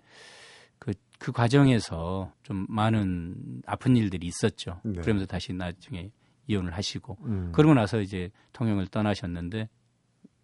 그, 1.23 1.27
그 1.27 1.31
과정에서 1.31 2.33
좀 2.43 2.65
많은 2.67 3.61
아픈 3.65 3.95
일들이 3.95 4.27
있었죠. 4.27 4.81
네. 4.83 4.99
그러면서 5.01 5.25
다시 5.25 5.53
나중에 5.53 6.11
이혼을 6.47 6.73
하시고 6.75 7.17
음. 7.23 7.51
그러고 7.53 7.73
나서 7.73 8.01
이제 8.01 8.29
통영을 8.51 8.87
떠나셨는데 8.87 9.69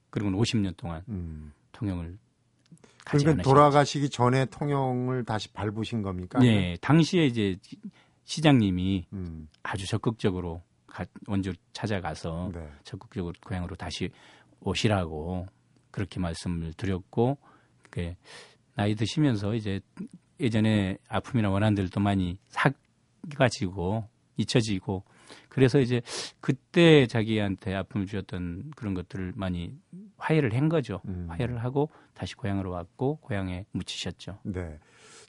그리고는 0.10 0.40
50년 0.40 0.78
동안 0.78 1.04
음. 1.10 1.52
통영을 1.74 2.18
가지 3.04 3.26
그러니까 3.26 3.42
않으셨죠. 3.42 3.50
돌아가시기 3.50 4.10
전에 4.10 4.46
통영을 4.46 5.26
다시 5.26 5.52
밟으신 5.52 6.02
겁니까? 6.02 6.40
네, 6.40 6.78
당시에 6.82 7.26
이제 7.26 7.58
시장님이 8.24 9.06
음. 9.12 9.50
아주 9.64 9.86
적극적으로 9.88 10.64
가- 10.88 11.06
원주 11.28 11.54
찾아가서 11.74 12.52
네. 12.54 12.70
적극적으로 12.84 13.34
고향으로 13.46 13.76
다시 13.76 14.10
오시라고 14.62 15.46
그렇게 15.92 16.20
말씀을 16.20 16.74
드렸고 16.74 17.38
그 17.90 18.14
나이 18.76 18.96
드시면서 18.96 19.56
이제 19.56 19.82
예전에 20.40 20.98
아픔이나 21.08 21.50
원한들도 21.50 22.00
많이 22.00 22.38
사가지고 22.48 24.08
잊혀지고 24.38 25.04
그래서 25.50 25.80
이제 25.80 26.02
그때 26.40 27.06
자기한테 27.08 27.76
아픔을 27.76 28.06
주었던 28.08 28.72
그런 28.76 28.94
것들을 28.94 29.34
많이 29.36 29.74
화해를 30.18 30.56
한 30.56 30.70
거죠. 30.70 31.02
음. 31.08 31.26
화해를 31.30 31.64
하고 31.64 31.90
다시 32.14 32.36
고향으로 32.36 32.72
왔고 32.72 33.18
고향에 33.18 33.66
묻히셨죠. 33.72 34.40
네. 34.44 34.80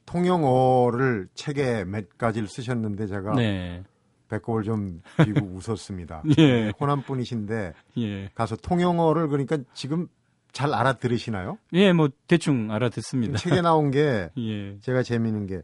통영어를 0.07 1.29
책에 1.35 1.85
몇 1.85 2.17
가지를 2.17 2.49
쓰셨는데 2.49 3.07
제가 3.07 3.35
네. 3.35 3.83
배꼽을 4.29 4.63
좀 4.63 5.03
쥐고 5.25 5.47
웃었습니다. 5.57 6.23
예. 6.39 6.73
호남 6.81 7.03
분이신데 7.03 7.73
예. 7.99 8.29
가서 8.35 8.57
통영어를 8.57 9.29
그러니까 9.29 9.59
지금 9.75 10.09
잘 10.53 10.75
알아들으시나요? 10.75 11.59
예, 11.75 11.93
뭐 11.93 12.09
대충 12.27 12.71
알아듣습니다. 12.71 13.39
책에 13.39 13.61
나온 13.61 13.91
게 13.91 14.31
예. 14.39 14.79
제가 14.81 15.03
재미있는 15.03 15.47
게 15.47 15.63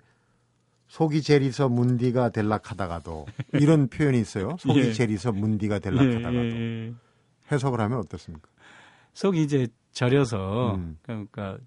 속이 0.88 1.22
제리서 1.22 1.68
문디가 1.68 2.28
될락하다가도 2.28 3.26
이런 3.54 3.88
표현이 3.90 4.18
있어요. 4.20 4.56
속이 4.60 4.78
예. 4.78 4.92
제리서 4.92 5.32
문디가 5.32 5.76
예, 5.76 5.80
될락하다가도 5.80 6.36
예, 6.38 6.86
예. 6.88 6.94
해석을 7.50 7.80
하면 7.80 7.98
어떻습니까? 7.98 8.48
속이 9.14 9.42
이제 9.42 9.66
절여서 9.92 10.74
음. 10.76 10.98
그러니까 11.02 11.58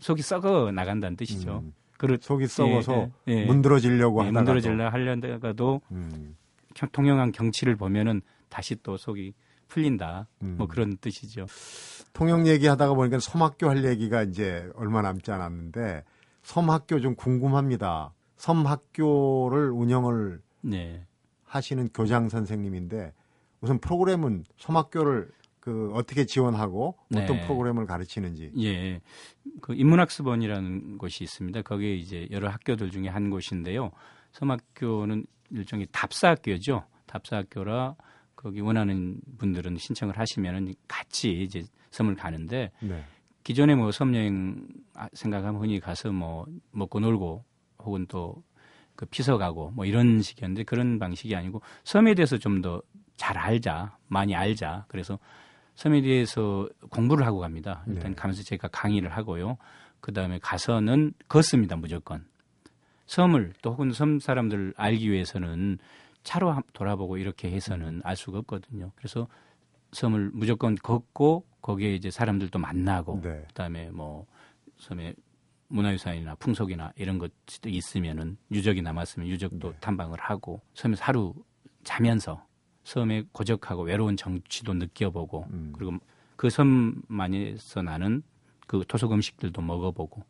속이 0.00 0.22
썩어 0.22 0.70
나간다는 0.70 1.16
뜻이죠. 1.16 1.62
음. 1.64 1.72
그렇 1.98 2.16
속이 2.20 2.46
썩어서 2.46 3.10
예, 3.28 3.32
예. 3.32 3.44
문드러지려고 3.46 4.22
예, 4.22 4.26
하다가도 4.28 4.52
문드러질라 4.52 4.92
하려다가도 4.92 5.80
음. 5.90 6.36
경- 6.74 6.88
통영한 6.92 7.32
경치를 7.32 7.76
보면은 7.76 8.22
다시 8.48 8.76
또 8.82 8.96
속이 8.96 9.34
풀린다. 9.68 10.26
음. 10.42 10.54
뭐 10.58 10.66
그런 10.66 10.96
뜻이죠. 10.98 11.46
통영 12.12 12.46
얘기하다가 12.46 12.94
보니까 12.94 13.18
섬학교 13.18 13.68
할 13.68 13.84
얘기가 13.84 14.22
이제 14.22 14.68
얼마 14.74 15.02
남지 15.02 15.30
않았는데 15.30 16.04
섬학교 16.42 17.00
좀 17.00 17.14
궁금합니다. 17.14 18.12
섬학교를 18.36 19.70
운영을 19.70 20.40
네. 20.62 21.04
하시는 21.44 21.88
교장 21.92 22.28
선생님인데 22.28 23.12
우선 23.60 23.78
프로그램은 23.78 24.44
섬학교를 24.58 25.30
그 25.60 25.90
어떻게 25.92 26.24
지원하고 26.24 26.96
어떤 27.14 27.36
네. 27.36 27.42
프로그램을 27.42 27.86
가르치는지 27.86 28.50
예. 28.58 29.00
그 29.60 29.74
인문학습원이라는 29.74 30.96
곳이 30.96 31.22
있습니다. 31.24 31.62
거기에 31.62 31.94
이제 31.96 32.26
여러 32.30 32.48
학교들 32.48 32.90
중에 32.90 33.08
한 33.08 33.28
곳인데요. 33.28 33.90
섬학교는 34.32 35.26
일종의 35.50 35.88
답사학교죠. 35.92 36.84
답사학교라 37.06 37.96
거기 38.42 38.60
원하는 38.60 39.20
분들은 39.38 39.76
신청을 39.76 40.18
하시면은 40.18 40.74
같이 40.88 41.42
이제 41.42 41.62
섬을 41.90 42.14
가는데 42.14 42.70
네. 42.80 43.04
기존에 43.44 43.74
뭐 43.74 43.90
섬 43.90 44.14
여행 44.14 44.66
아, 44.94 45.08
생각하면 45.12 45.60
흔히 45.60 45.80
가서 45.80 46.10
뭐 46.12 46.46
먹고 46.72 47.00
놀고 47.00 47.44
혹은 47.78 48.06
또 48.06 48.42
그 48.96 49.06
피서 49.06 49.38
가고 49.38 49.70
뭐 49.70 49.86
이런 49.86 50.20
식이었는데 50.20 50.64
그런 50.64 50.98
방식이 50.98 51.34
아니고 51.34 51.62
섬에 51.84 52.14
대해서 52.14 52.36
좀 52.36 52.60
더 52.60 52.82
잘 53.16 53.36
알자 53.36 53.98
많이 54.08 54.34
알자 54.34 54.86
그래서 54.88 55.18
섬에 55.74 56.00
대해서 56.00 56.66
공부를 56.90 57.26
하고 57.26 57.38
갑니다 57.38 57.84
일단 57.86 58.12
네. 58.12 58.14
가면서 58.14 58.42
제가 58.42 58.68
강의를 58.68 59.10
하고요 59.10 59.58
그 60.00 60.12
다음에 60.14 60.38
가서는 60.38 61.12
걷습니다 61.28 61.76
무조건 61.76 62.24
섬을 63.04 63.52
또 63.60 63.72
혹은 63.72 63.92
섬 63.92 64.20
사람들 64.20 64.72
알기 64.76 65.10
위해서는 65.10 65.78
차로 66.22 66.50
한- 66.50 66.62
돌아보고 66.72 67.16
이렇게 67.16 67.50
해서는 67.50 68.00
알 68.04 68.16
수가 68.16 68.38
없거든요 68.40 68.92
그래서 68.94 69.26
섬을 69.92 70.30
무조건 70.34 70.74
걷고 70.76 71.44
거기에 71.62 71.94
이제 71.94 72.10
사람들도 72.10 72.58
만나고 72.58 73.20
네. 73.22 73.44
그다음에 73.48 73.90
뭐 73.90 74.26
섬에 74.78 75.14
문화유산이나 75.68 76.34
풍속이나 76.36 76.92
이런 76.96 77.18
것도 77.18 77.68
있으면은 77.68 78.36
유적이 78.50 78.82
남았으면 78.82 79.28
유적도 79.28 79.70
네. 79.72 79.76
탐방을 79.80 80.18
하고 80.20 80.60
섬에서 80.74 81.04
하루 81.04 81.34
자면서 81.84 82.44
섬의 82.84 83.26
고적하고 83.32 83.82
외로운 83.82 84.16
정취도 84.16 84.74
느껴보고 84.74 85.46
음. 85.50 85.72
그리고 85.76 85.92
그 86.36 86.48
섬만에서 86.50 87.82
나는 87.82 88.22
그 88.66 88.84
토속 88.86 89.12
음식들도 89.12 89.60
먹어보고 89.62 90.22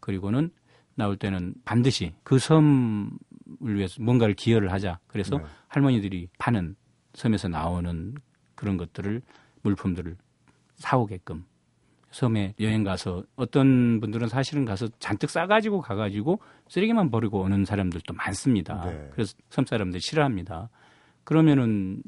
그리고는 0.00 0.50
나올 0.96 1.16
때는 1.16 1.54
반드시 1.64 2.14
그 2.22 2.38
섬 2.38 3.10
을 3.64 3.76
위해서 3.76 4.02
뭔가를 4.02 4.34
기여를 4.34 4.72
하자. 4.72 4.98
그래서 5.06 5.38
네. 5.38 5.44
할머니들이 5.68 6.28
파는 6.38 6.76
섬에서 7.14 7.48
나오는 7.48 8.14
그런 8.54 8.76
것들을 8.76 9.22
물품들을 9.62 10.16
사오게끔 10.76 11.44
섬에 12.10 12.54
여행 12.60 12.84
가서 12.84 13.24
어떤 13.34 14.00
분들은 14.00 14.28
사실은 14.28 14.64
가서 14.64 14.88
잔뜩 14.98 15.30
싸가지고 15.30 15.80
가가지고 15.80 16.38
쓰레기만 16.68 17.10
버리고 17.10 17.40
오는 17.40 17.64
사람들도 17.64 18.14
많습니다. 18.14 18.84
네. 18.84 19.10
그래서 19.12 19.34
섬 19.50 19.66
사람들 19.66 20.00
싫어합니다. 20.00 20.70
그러면은 21.24 22.02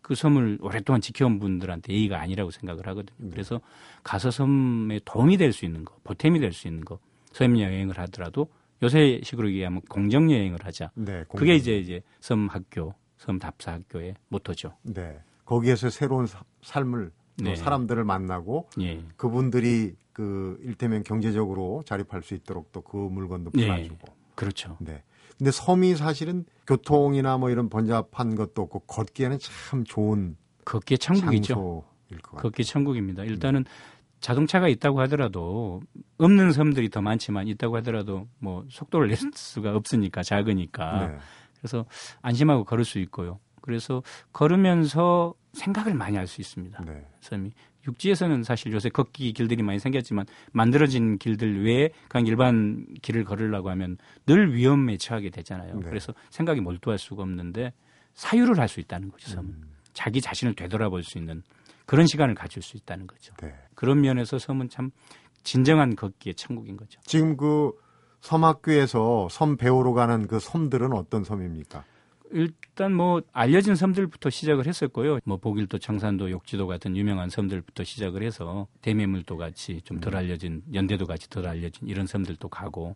그 0.00 0.14
섬을 0.14 0.58
오랫동안 0.60 1.00
지켜온 1.00 1.40
분들한테 1.40 1.92
예의가 1.92 2.20
아니라고 2.20 2.50
생각을 2.50 2.86
하거든요. 2.88 3.16
네. 3.18 3.30
그래서 3.30 3.60
가서 4.02 4.30
섬에 4.30 5.00
도움이 5.04 5.36
될 5.36 5.52
수 5.52 5.64
있는 5.66 5.84
거, 5.84 5.94
보탬이 6.04 6.38
될 6.38 6.52
수 6.52 6.68
있는 6.68 6.84
거, 6.84 6.98
섬 7.32 7.58
여행을 7.58 7.98
하더라도 7.98 8.48
요새 8.82 9.20
식으로 9.22 9.48
얘기하면 9.48 9.82
공정 9.88 10.30
여행을 10.30 10.58
하자. 10.64 10.90
네. 10.94 11.24
그게 11.28 11.38
공부. 11.46 11.52
이제 11.52 11.78
이제 11.78 12.02
섬 12.20 12.48
학교, 12.48 12.94
섬 13.18 13.38
답사 13.38 13.72
학교의 13.72 14.14
모토죠. 14.28 14.74
네. 14.82 15.18
거기에서 15.44 15.90
새로운 15.90 16.26
사- 16.26 16.42
삶을 16.62 17.10
또 17.38 17.44
네. 17.44 17.56
사람들을 17.56 18.04
만나고 18.04 18.68
예. 18.80 19.02
그분들이 19.16 19.94
그 20.12 20.58
일테면 20.62 21.02
경제적으로 21.02 21.82
자립할 21.86 22.22
수 22.22 22.34
있도록 22.34 22.72
또 22.72 22.82
그 22.82 22.96
물건도 22.96 23.50
네. 23.54 23.66
팔아주고. 23.66 24.08
그렇죠. 24.34 24.76
네. 24.80 25.02
근데 25.38 25.50
섬이 25.50 25.96
사실은 25.96 26.44
교통이나 26.66 27.38
뭐 27.38 27.50
이런 27.50 27.68
번잡한 27.70 28.34
것도 28.34 28.62
없고 28.62 28.80
걷기에는 28.80 29.38
참 29.40 29.84
좋은 29.84 30.36
그게 30.64 30.96
천국이죠. 30.96 31.84
그게 32.36 32.62
천국입니다. 32.62 33.24
일단은 33.24 33.64
자동차가 34.20 34.68
있다고 34.68 35.00
하더라도 35.02 35.80
없는 36.18 36.52
섬들이 36.52 36.88
더 36.90 37.00
많지만 37.00 37.48
있다고 37.48 37.76
하더라도 37.78 38.28
뭐 38.38 38.64
속도를 38.70 39.08
낼 39.08 39.16
수가 39.34 39.74
없으니까 39.74 40.22
작으니까 40.22 41.06
네. 41.08 41.18
그래서 41.58 41.84
안심하고 42.22 42.64
걸을 42.64 42.84
수 42.84 42.98
있고요. 43.00 43.38
그래서 43.62 44.02
걸으면서 44.32 45.34
생각을 45.52 45.94
많이 45.94 46.16
할 46.16 46.26
수 46.26 46.40
있습니다. 46.40 46.84
네. 46.84 47.06
섬이 47.20 47.50
육지에서는 47.86 48.42
사실 48.42 48.72
요새 48.72 48.90
걷기 48.90 49.32
길들이 49.32 49.62
많이 49.62 49.78
생겼지만 49.78 50.26
만들어진 50.52 51.16
길들 51.18 51.64
외에 51.64 51.88
그냥 52.08 52.26
일반 52.26 52.86
길을 53.00 53.24
걸으려고 53.24 53.70
하면 53.70 53.96
늘 54.26 54.54
위험에 54.54 54.98
처하게 54.98 55.30
되잖아요. 55.30 55.76
네. 55.76 55.80
그래서 55.88 56.12
생각이 56.28 56.60
몰두할 56.60 56.98
수가 56.98 57.22
없는데 57.22 57.72
사유를 58.14 58.58
할 58.58 58.68
수 58.68 58.80
있다는 58.80 59.10
거죠. 59.10 59.30
섬은 59.30 59.50
음, 59.50 59.62
자기 59.94 60.20
자신을 60.20 60.54
되돌아볼 60.54 61.02
수 61.02 61.16
있는 61.16 61.42
그런 61.90 62.06
시간을 62.06 62.36
가질 62.36 62.62
수 62.62 62.76
있다는 62.76 63.08
거죠. 63.08 63.34
네. 63.42 63.52
그런 63.74 64.00
면에서 64.00 64.38
섬은 64.38 64.68
참 64.68 64.92
진정한 65.42 65.96
걷기의 65.96 66.36
천국인 66.36 66.76
거죠. 66.76 67.00
지금 67.04 67.36
그 67.36 67.72
섬학교에서 68.20 69.26
섬 69.28 69.56
배우러 69.56 69.92
가는 69.92 70.28
그 70.28 70.38
섬들은 70.38 70.92
어떤 70.92 71.24
섬입니까? 71.24 71.82
일단 72.30 72.94
뭐 72.94 73.22
알려진 73.32 73.74
섬들부터 73.74 74.30
시작을 74.30 74.68
했었고요. 74.68 75.18
뭐 75.24 75.38
보길도, 75.38 75.78
청산도, 75.78 76.30
욕지도 76.30 76.68
같은 76.68 76.96
유명한 76.96 77.28
섬들부터 77.28 77.82
시작을 77.82 78.22
해서 78.22 78.68
대매물도 78.82 79.36
같이 79.36 79.80
좀 79.82 79.98
덜 79.98 80.14
알려진 80.14 80.62
연대도 80.72 81.06
같이 81.06 81.28
덜 81.28 81.48
알려진 81.48 81.88
이런 81.88 82.06
섬들도 82.06 82.48
가고 82.50 82.94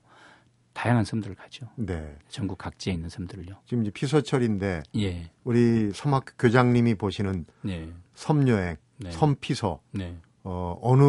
다양한 0.72 1.04
섬들을 1.04 1.34
가죠. 1.34 1.66
네. 1.74 2.16
전국 2.28 2.58
각지에 2.58 2.92
있는 2.92 3.08
섬들을요. 3.08 3.56
지금 3.64 3.82
이제 3.82 3.90
피서철인데 3.90 4.84
예. 4.98 5.30
우리 5.42 5.90
섬학교 5.90 6.34
교장님이 6.38 6.94
보시는 6.94 7.44
네. 7.62 7.92
섬 8.14 8.48
여행, 8.48 8.76
네. 8.98 9.10
섬 9.10 9.36
피서 9.36 9.80
네. 9.92 10.16
어, 10.42 10.78
어느 10.82 11.02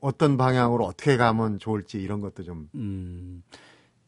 어떤 0.00 0.36
방향으로 0.36 0.84
어떻게 0.84 1.16
가면 1.16 1.58
좋을지 1.58 2.00
이런 2.00 2.20
것도 2.20 2.42
좀 2.42 2.68
음. 2.74 3.42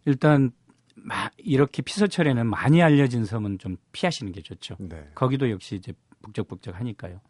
일단 0.05 0.51
마, 0.95 1.31
이렇게 1.39 1.83
피서철에는 1.83 2.47
많이 2.47 2.83
알려진 2.83 3.25
섬은 3.25 3.59
좀 3.59 3.77
피하시는 3.93 4.33
게 4.33 4.43
좋죠. 4.43 4.77
네. 4.79 5.09
거기도 5.15 5.51
역시 5.51 5.77
이제 5.77 5.93
북적북적하니까요. 6.23 7.21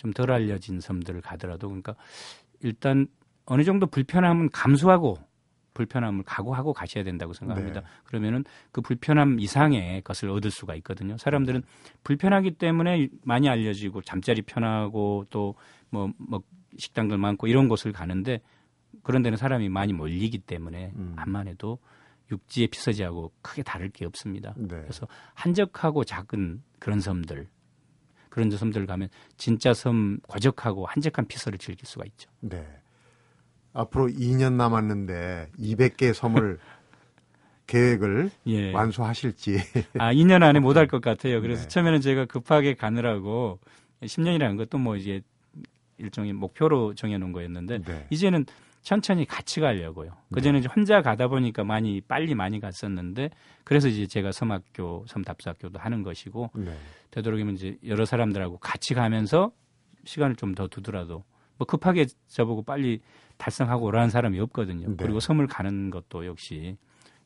좀 0.00 0.12
덜 0.14 0.30
알려진 0.30 0.80
섬들을 0.80 1.20
가더라도 1.20 1.68
그러니까 1.68 1.94
일단 2.60 3.06
어느 3.44 3.64
정도 3.64 3.86
불편함은 3.86 4.50
감수하고 4.50 5.18
불편함을 5.74 6.24
각오하고 6.24 6.72
가셔야 6.72 7.04
된다고 7.04 7.32
생각합니다. 7.32 7.80
네. 7.80 7.86
그러면은 8.04 8.44
그 8.72 8.80
불편함 8.80 9.40
이상의 9.40 10.02
것을 10.02 10.30
얻을 10.30 10.50
수가 10.50 10.74
있거든요. 10.76 11.16
사람들은 11.16 11.62
불편하기 12.04 12.52
때문에 12.52 13.08
많이 13.22 13.48
알려지고 13.48 14.02
잠자리 14.02 14.42
편하고 14.42 15.26
또뭐 15.30 16.12
뭐 16.18 16.42
식당들 16.76 17.18
많고 17.18 17.46
이런 17.46 17.68
곳을 17.68 17.92
가는데 17.92 18.40
그런 19.02 19.22
데는 19.22 19.36
사람이 19.36 19.68
많이 19.68 19.92
몰리기 19.92 20.38
때문에 20.38 20.92
음. 20.96 21.14
암만 21.16 21.48
해도 21.48 21.78
육지의 22.30 22.68
피서지하고 22.68 23.32
크게 23.42 23.62
다를 23.62 23.88
게 23.90 24.06
없습니다. 24.06 24.54
네. 24.56 24.68
그래서 24.68 25.06
한적하고 25.34 26.04
작은 26.04 26.62
그런 26.78 27.00
섬들 27.00 27.48
그런 28.28 28.50
섬들 28.50 28.86
가면 28.86 29.08
진짜 29.36 29.74
섬 29.74 30.18
과적하고 30.28 30.86
한적한 30.86 31.26
피서를 31.26 31.58
즐길 31.58 31.86
수가 31.86 32.04
있죠. 32.06 32.30
네. 32.40 32.79
앞으로 33.72 34.08
2년 34.08 34.54
남았는데 34.54 35.48
200개 35.58 36.12
섬을 36.12 36.58
계획을 37.66 38.30
예. 38.46 38.72
완수하실지 38.72 39.58
아, 39.98 40.12
2년 40.12 40.42
안에 40.42 40.58
못 40.58 40.76
할 40.76 40.86
것 40.88 41.00
같아요. 41.00 41.40
그래서 41.40 41.62
네. 41.62 41.68
처음에는 41.68 42.00
제가 42.00 42.24
급하게 42.24 42.74
가느라고 42.74 43.60
10년이라는 44.02 44.56
것도 44.56 44.78
뭐 44.78 44.96
이제 44.96 45.20
일종의 45.98 46.32
목표로 46.32 46.94
정해놓은 46.94 47.32
거였는데 47.32 47.82
네. 47.82 48.06
이제는 48.10 48.44
천천히 48.82 49.26
같이 49.26 49.60
가려고요. 49.60 50.10
그전에 50.32 50.58
이제 50.58 50.68
혼자 50.74 51.02
가다 51.02 51.28
보니까 51.28 51.62
많이 51.64 52.00
빨리 52.00 52.34
많이 52.34 52.58
갔었는데 52.60 53.28
그래서 53.62 53.88
이제 53.88 54.06
제가 54.06 54.32
섬학교, 54.32 55.04
섬답사학교도 55.06 55.78
하는 55.78 56.02
것이고 56.02 56.50
네. 56.54 56.74
되도록이면 57.10 57.54
이제 57.54 57.76
여러 57.86 58.04
사람들하고 58.06 58.56
같이 58.58 58.94
가면서 58.94 59.52
시간을 60.04 60.34
좀 60.36 60.54
더 60.54 60.66
두더라도 60.66 61.22
뭐 61.58 61.66
급하게 61.66 62.06
저보고 62.26 62.62
빨리 62.62 63.00
달성하고 63.40 63.86
오라는 63.86 64.10
사람이 64.10 64.38
없거든요. 64.40 64.88
네. 64.88 64.94
그리고 64.98 65.18
섬을 65.18 65.46
가는 65.46 65.90
것도 65.90 66.26
역시 66.26 66.76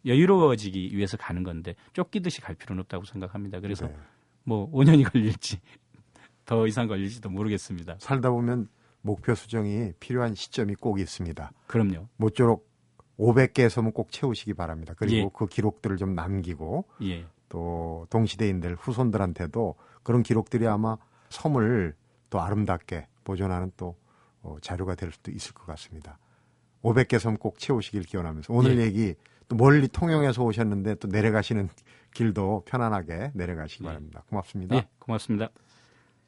여유로워지기 0.07 0.96
위해서 0.96 1.16
가는 1.16 1.42
건데 1.42 1.74
쫓기듯이 1.92 2.40
갈 2.40 2.55
필요는 2.55 2.83
없다고 2.83 3.05
생각합니다. 3.05 3.61
그래서 3.61 3.88
네. 3.88 3.96
뭐 4.44 4.70
5년이 4.70 5.11
걸릴지 5.11 5.59
더 6.46 6.66
이상 6.66 6.87
걸릴지도 6.87 7.29
모르겠습니다. 7.31 7.96
살다 7.98 8.31
보면 8.31 8.68
목표 9.00 9.35
수정이 9.35 9.92
필요한 9.98 10.35
시점이 10.35 10.77
꼭 10.77 11.00
있습니다. 11.00 11.53
그럼요. 11.66 12.09
모쪼록 12.16 12.70
500개 13.18 13.68
섬은 13.68 13.92
꼭 13.92 14.12
채우시기 14.12 14.55
바랍니다. 14.55 14.94
그리고 14.96 15.16
예. 15.16 15.31
그 15.35 15.46
기록들을 15.46 15.96
좀 15.96 16.14
남기고 16.14 16.85
예. 17.03 17.27
또 17.48 18.07
동시대인들 18.11 18.77
후손들한테도 18.77 19.74
그런 20.03 20.22
기록들이 20.22 20.66
아마 20.66 20.96
섬을 21.31 21.94
또 22.31 22.40
아름답게 22.40 23.09
보존하는 23.24 23.72
또 23.77 23.96
어, 24.44 24.57
자료가 24.61 24.94
될 24.94 25.11
수도 25.11 25.30
있을 25.33 25.52
것 25.54 25.66
같습니다. 25.66 26.18
500개 26.83 27.18
섬 27.18 27.37
꼭 27.38 27.59
채우시길 27.59 28.02
기원하면서 28.02 28.52
오늘 28.52 28.78
예. 28.78 28.83
얘기 28.83 29.14
또 29.48 29.57
멀리 29.57 29.88
통영에서 29.88 30.42
오셨는데 30.44 30.96
또 30.96 31.09
내려가시는 31.09 31.68
길도 32.14 32.64
편안하게 32.66 33.33
내려가시기 33.35 33.85
예. 33.85 33.88
바랍니다. 33.88 34.22
고맙습니다. 34.28 34.76
예, 34.76 34.87
고맙습니다. 34.98 35.48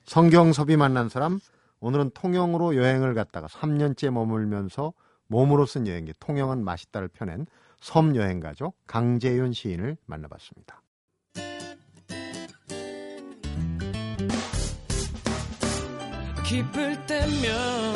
성경섭이 0.05 0.77
만난 0.77 1.09
사람 1.09 1.39
오늘은 1.81 2.11
통영으로 2.15 2.75
여행을 2.77 3.15
갔다가 3.15 3.47
3년째 3.49 4.11
머물면서 4.11 4.93
몸으로 5.29 5.67
쓴 5.67 5.87
여행기 5.87 6.13
통영은 6.21 6.65
맛있다를 6.65 7.09
펴낸 7.09 7.47
섬 7.81 8.17
여행가죠 8.17 8.73
강재윤 8.87 9.53
시인을 9.53 9.97
만나봤습니다. 10.07 10.83
기쁠 16.49 17.07
때면 17.07 17.96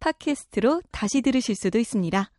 팟캐스트로 0.00 0.82
다시 0.90 1.22
들으실 1.22 1.54
수도 1.54 1.78
있습니다. 1.78 2.30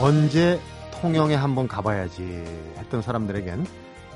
언제 0.00 0.60
통영에 1.00 1.34
한번 1.34 1.68
가봐야지 1.68 2.22
했던 2.76 3.02
사람들에겐 3.02 3.66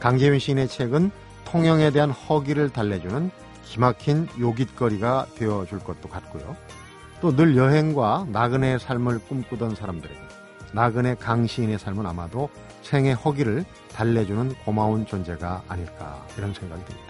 강재윤 0.01 0.39
시인의 0.39 0.69
책은 0.69 1.11
통영에 1.45 1.91
대한 1.91 2.11
허기를 2.11 2.71
달래주는 2.71 3.31
기막힌 3.65 4.29
요깃거리가 4.39 5.27
되어줄 5.37 5.79
것도 5.81 6.09
같고요. 6.09 6.57
또 7.21 7.37
늘 7.37 7.57
여행과 7.57 8.27
나그네의 8.31 8.79
삶을 8.79 9.19
꿈꾸던 9.21 9.75
사람들에게 9.75 10.19
나그네 10.73 11.17
강 11.17 11.47
시인의 11.47 11.79
삶은 11.79 12.07
아마도 12.07 12.49
생의 12.83 13.15
허기를 13.15 13.65
달래주는 13.93 14.55
고마운 14.65 15.05
존재가 15.05 15.65
아닐까 15.69 16.25
이런 16.39 16.55
생각이 16.55 16.83
듭니다. 16.85 17.10